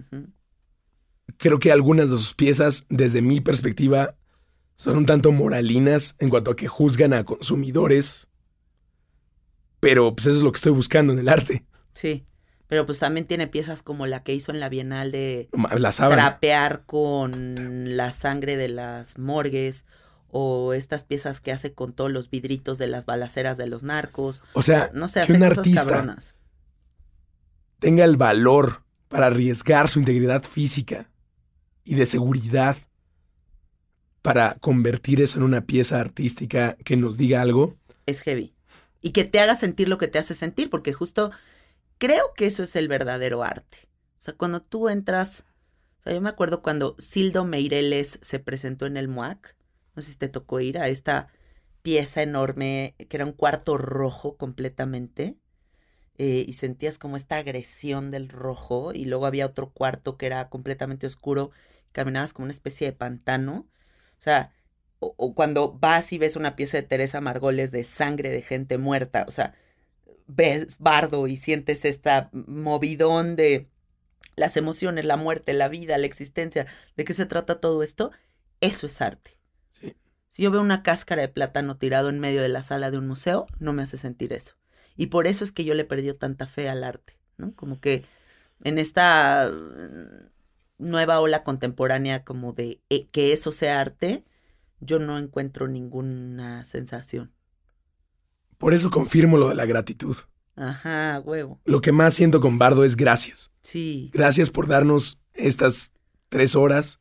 [1.39, 4.15] Creo que algunas de sus piezas, desde mi perspectiva,
[4.77, 8.27] son un tanto moralinas en cuanto a que juzgan a consumidores.
[9.81, 11.65] Pero pues eso es lo que estoy buscando en el arte.
[11.95, 12.25] Sí,
[12.69, 16.85] pero pues también tiene piezas como la que hizo en la Bienal de La trapear
[16.87, 19.85] con la sangre de las morgues
[20.29, 24.43] o estas piezas que hace con todos los vidritos de las balaceras de los narcos.
[24.55, 26.35] O sea, No sé, que un cosas artista cabronas.
[27.79, 31.11] tenga el valor para arriesgar su integridad física
[31.85, 32.77] y de seguridad
[34.23, 37.77] para convertir eso en una pieza artística que nos diga algo.
[38.07, 38.55] Es heavy.
[39.01, 41.33] Y que te haga sentir lo que te hace sentir, porque justo
[41.99, 43.89] creo que eso es el verdadero arte.
[44.17, 45.45] O sea, cuando tú entras,
[45.99, 49.57] o sea, yo me acuerdo cuando Sildo Meireles se presentó en el MUAC,
[49.97, 51.29] no sé si te tocó ir a esta
[51.83, 55.37] pieza enorme, que era un cuarto rojo completamente,
[56.19, 60.49] eh, y sentías como esta agresión del rojo, y luego había otro cuarto que era
[60.49, 61.51] completamente oscuro,
[61.93, 63.67] caminabas como una especie de pantano.
[64.19, 64.53] O sea,
[65.01, 68.79] o, o cuando vas y ves una pieza de Teresa Margoles de sangre de gente
[68.79, 69.55] muerta, o sea,
[70.27, 73.69] ves bardo y sientes esta movidón de
[74.37, 76.67] las emociones, la muerte, la vida, la existencia,
[76.97, 78.11] de qué se trata todo esto,
[78.61, 79.39] eso es arte.
[79.73, 79.97] Sí.
[80.29, 83.09] Si yo veo una cáscara de plátano tirado en medio de la sala de un
[83.09, 84.55] museo, no me hace sentir eso.
[84.97, 87.55] Y por eso es que yo le perdí tanta fe al arte, ¿no?
[87.55, 88.05] Como que
[88.63, 90.29] en esta mm,
[90.79, 94.25] nueva ola contemporánea como de eh, que eso sea arte,
[94.81, 97.33] yo no encuentro ninguna sensación.
[98.59, 100.17] Por eso confirmo lo de la gratitud.
[100.55, 101.61] Ajá, huevo.
[101.65, 103.51] Lo que más siento con Bardo es gracias.
[103.63, 104.11] Sí.
[104.13, 105.91] Gracias por darnos estas
[106.29, 107.01] tres horas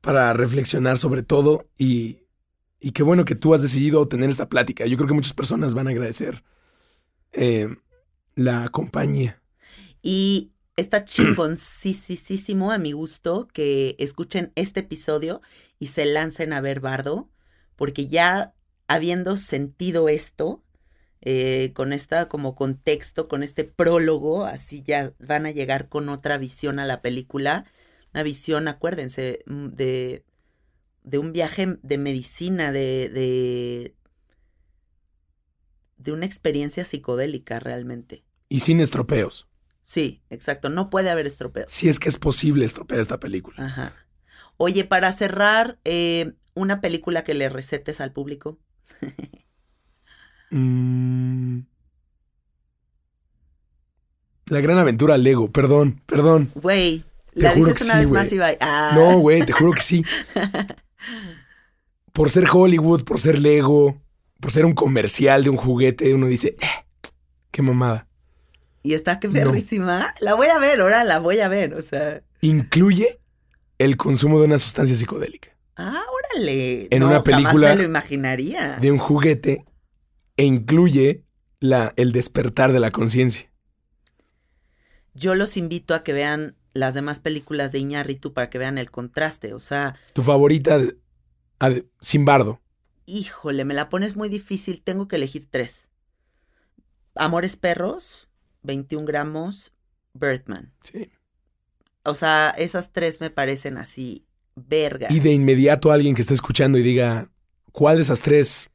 [0.00, 2.20] para reflexionar sobre todo y,
[2.80, 4.86] y qué bueno que tú has decidido tener esta plática.
[4.86, 6.42] Yo creo que muchas personas van a agradecer
[7.32, 7.68] eh,
[8.34, 9.42] la compañía.
[10.02, 15.42] Y está chingoncísimo a mi gusto que escuchen este episodio
[15.78, 17.30] y se lancen a ver Bardo,
[17.76, 18.54] porque ya
[18.88, 20.64] habiendo sentido esto,
[21.20, 26.38] eh, con esta como contexto, con este prólogo, así ya van a llegar con otra
[26.38, 27.66] visión a la película,
[28.14, 30.24] una visión, acuérdense, mm, de,
[31.10, 33.96] de un viaje de medicina, de, de,
[35.96, 38.24] de una experiencia psicodélica realmente.
[38.48, 39.48] Y sin estropeos.
[39.82, 41.72] Sí, exacto, no puede haber estropeos.
[41.72, 43.66] Si es que es posible estropear esta película.
[43.66, 43.94] Ajá.
[44.56, 48.58] Oye, para cerrar, eh, una película que le recetes al público.
[50.52, 51.60] Mm.
[54.46, 56.50] La gran aventura Lego, perdón, perdón.
[56.56, 57.04] Güey,
[57.34, 58.48] la juro dices que una sí, vez más y va.
[58.60, 58.92] Ah.
[58.96, 60.04] No, güey, te juro que sí.
[62.12, 64.00] Por ser Hollywood, por ser Lego,
[64.40, 66.84] por ser un comercial de un juguete, uno dice, "Eh,
[67.50, 68.08] qué mamada.
[68.82, 69.34] Y está que No.
[69.34, 70.14] perrísima.
[70.20, 71.74] La voy a ver, ahora la voy a ver.
[71.74, 73.20] O sea, Incluye
[73.78, 76.02] el consumo de una sustancia psicodélica, ah,
[76.32, 76.88] órale.
[76.90, 78.78] En No, una jamás película me lo imaginaría.
[78.78, 79.64] de un juguete,
[80.38, 81.24] e incluye
[81.60, 83.50] la, el despertar de la conciencia.
[85.14, 88.90] Yo los invito a que vean las demás películas de Iñárritu para que vean el
[88.90, 89.54] contraste.
[89.54, 90.96] O sea, Tu favorita, de-
[92.00, 92.60] sin bardo.
[93.06, 94.80] híjole, me la pones muy difícil.
[94.82, 95.88] Tengo que elegir tres.
[97.16, 98.28] Amores Perros,
[98.62, 99.72] 21 gramos,
[100.14, 100.72] Birdman.
[100.84, 101.10] Sí.
[102.04, 104.24] O sea, esas tres me parecen así,
[104.54, 105.08] verga.
[105.10, 107.30] Y de inmediato alguien que esté escuchando y diga,
[107.72, 108.70] ¿cuál de esas tres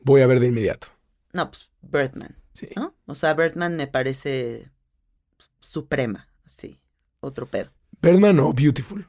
[0.00, 0.88] voy a ver de inmediato?
[1.32, 2.68] No, pues Birdman, Sí.
[2.76, 2.94] ¿no?
[3.06, 4.70] O sea, Birdman me parece
[5.60, 6.80] suprema, sí,
[7.26, 7.70] otro pedo.
[8.02, 9.08] Birdman o Beautiful.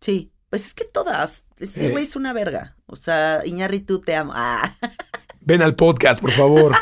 [0.00, 1.90] Sí, pues es que todas, ese Eh.
[1.90, 2.76] güey es una verga.
[2.86, 4.32] O sea, Iñárritu, te amo.
[4.34, 4.76] Ah,
[5.40, 6.72] Ven al podcast, por favor.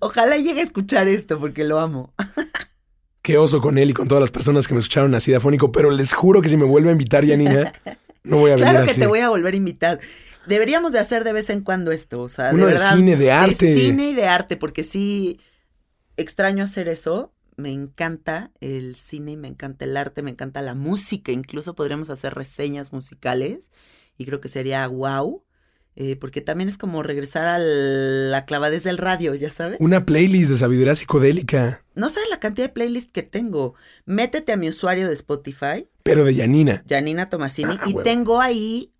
[0.00, 2.12] ojalá llegue a escuchar esto porque lo amo.
[3.22, 5.70] Qué oso con él y con todas las personas que me escucharon así de afónico,
[5.72, 7.72] pero les juro que si me vuelve a invitar Janina,
[8.24, 9.00] no voy a venir Claro que así.
[9.00, 10.00] te voy a volver a invitar.
[10.46, 13.30] Deberíamos de hacer de vez en cuando esto, o sea, Uno de verdad, cine, de
[13.30, 13.66] arte.
[13.66, 15.38] De cine y de arte, porque sí
[16.16, 17.32] extraño hacer eso.
[17.60, 21.30] Me encanta el cine, me encanta el arte, me encanta la música.
[21.32, 23.70] Incluso podríamos hacer reseñas musicales
[24.18, 25.44] y creo que sería wow,
[25.96, 29.76] eh, porque también es como regresar a la clavadez del radio, ya sabes.
[29.80, 33.74] Una playlist de sabiduría psicodélica, No sabes la cantidad de playlists que tengo.
[34.06, 36.82] Métete a mi usuario de Spotify pero de Janina.
[36.88, 38.02] Janina Tomasini, Ah, y huevo.
[38.02, 38.92] tengo ahí,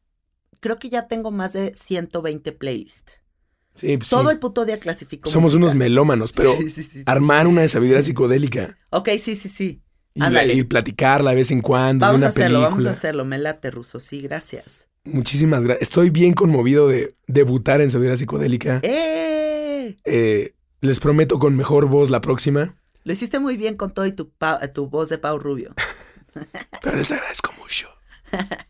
[0.61, 3.21] creo que ya tengo más de 120 playlists.
[3.77, 4.31] Sí, pues Todo sí.
[4.33, 5.29] el puto día clasifico.
[5.31, 5.59] Somos música.
[5.59, 7.03] unos melómanos, pero Sí, sí, sí, sí.
[7.07, 9.83] armar una de sabiduría psicodélica Ok, sí, sí, sí.
[10.15, 10.53] y, Ándale.
[10.55, 12.69] y platicarla de vez en cuando Vamos a hacerlo, película.
[12.69, 13.25] vamos a hacerlo.
[13.25, 14.01] Me late, Ruso.
[14.01, 14.87] Sí, gracias.
[15.05, 15.83] Muchísimas gracias.
[15.89, 18.81] Estoy bien conmovido de debutar en sabiduría psicodélica.
[18.83, 19.97] ¡Eh!
[20.05, 24.13] Eh, les prometo con mejor voz la próxima, Lo hiciste muy bien con todo y
[24.13, 24.31] tu,
[24.75, 25.75] tu voz de Pau Rubio.
[26.83, 27.89] pero les agradezco mucho.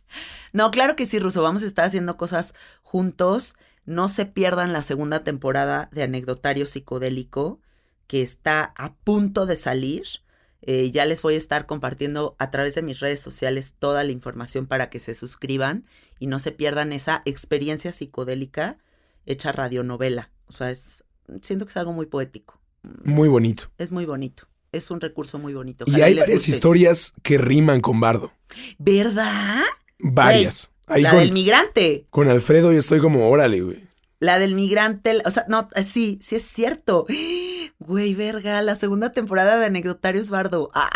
[0.53, 1.43] No, claro que sí, Ruso.
[1.43, 3.55] Vamos a estar haciendo cosas juntos.
[3.85, 7.61] No se pierdan la segunda temporada de Anecdotario Psicodélico,
[8.07, 10.05] que está a punto de salir.
[10.62, 14.12] Eh, ya les voy a estar compartiendo a través de mis redes sociales toda la
[14.12, 15.86] información para que se suscriban
[16.19, 18.77] y no se pierdan esa experiencia psicodélica
[19.27, 20.31] hecha radionovela.
[20.47, 21.05] O sea, es,
[21.40, 22.61] siento que es algo muy poético.
[23.05, 23.70] Muy bonito.
[23.78, 24.48] Es muy bonito.
[24.73, 25.85] Es un recurso muy bonito.
[25.86, 28.32] Y hay varias historias que riman con bardo.
[28.78, 29.62] ¿Verdad?
[29.98, 30.70] Varias.
[30.91, 32.07] Ahí la con, del migrante.
[32.11, 33.89] con Alfredo yo estoy como, órale, güey.
[34.19, 37.07] La del migrante, o sea, no, sí, sí es cierto.
[37.79, 40.71] Güey, verga, la segunda temporada de Anecdotarios Bardo.
[40.75, 40.91] Ah,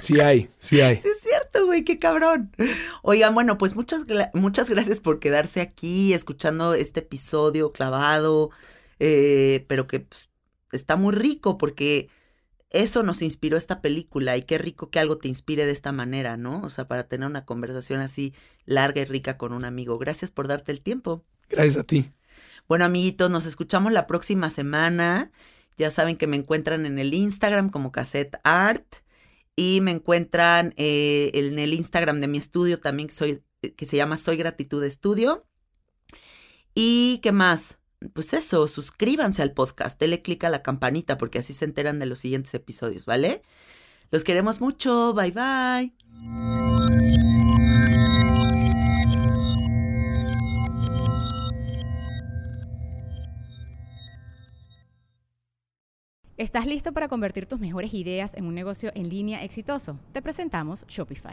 [0.00, 0.96] Sí hay, sí hay.
[0.96, 2.52] sí es cierto, güey, qué cabrón.
[3.02, 8.50] Oigan, bueno, pues muchas, muchas gracias por quedarse aquí escuchando este episodio clavado,
[8.98, 10.28] eh, pero que pues,
[10.72, 12.08] está muy rico porque
[12.70, 16.36] eso nos inspiró esta película y qué rico que algo te inspire de esta manera,
[16.36, 16.62] ¿no?
[16.62, 18.34] O sea, para tener una conversación así
[18.64, 19.98] larga y rica con un amigo.
[19.98, 21.24] Gracias por darte el tiempo.
[21.48, 22.10] Gracias a ti.
[22.68, 25.30] Bueno, amiguitos, nos escuchamos la próxima semana.
[25.76, 28.96] Ya saben que me encuentran en el Instagram como Cassette Art
[29.54, 33.42] y me encuentran eh, en el Instagram de mi estudio también que, soy,
[33.76, 35.46] que se llama Soy Gratitud Estudio.
[36.74, 37.75] ¿Y qué más?
[38.12, 42.06] Pues eso, suscríbanse al podcast, denle click a la campanita porque así se enteran de
[42.06, 43.42] los siguientes episodios, ¿vale?
[44.10, 45.92] Los queremos mucho, bye bye.
[56.36, 59.98] ¿Estás listo para convertir tus mejores ideas en un negocio en línea exitoso?
[60.12, 61.32] Te presentamos Shopify.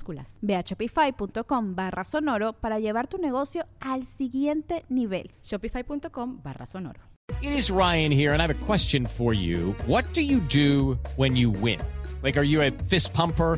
[0.41, 5.31] Ve a shopify.com barra sonoro para llevar tu negocio al siguiente nivel.
[5.41, 7.01] Shopify.com barra sonoro.
[7.41, 9.73] It is Ryan here, and I have a question for you.
[9.87, 11.79] What do you do when you win?
[12.21, 13.57] Like, are you a fist pumper?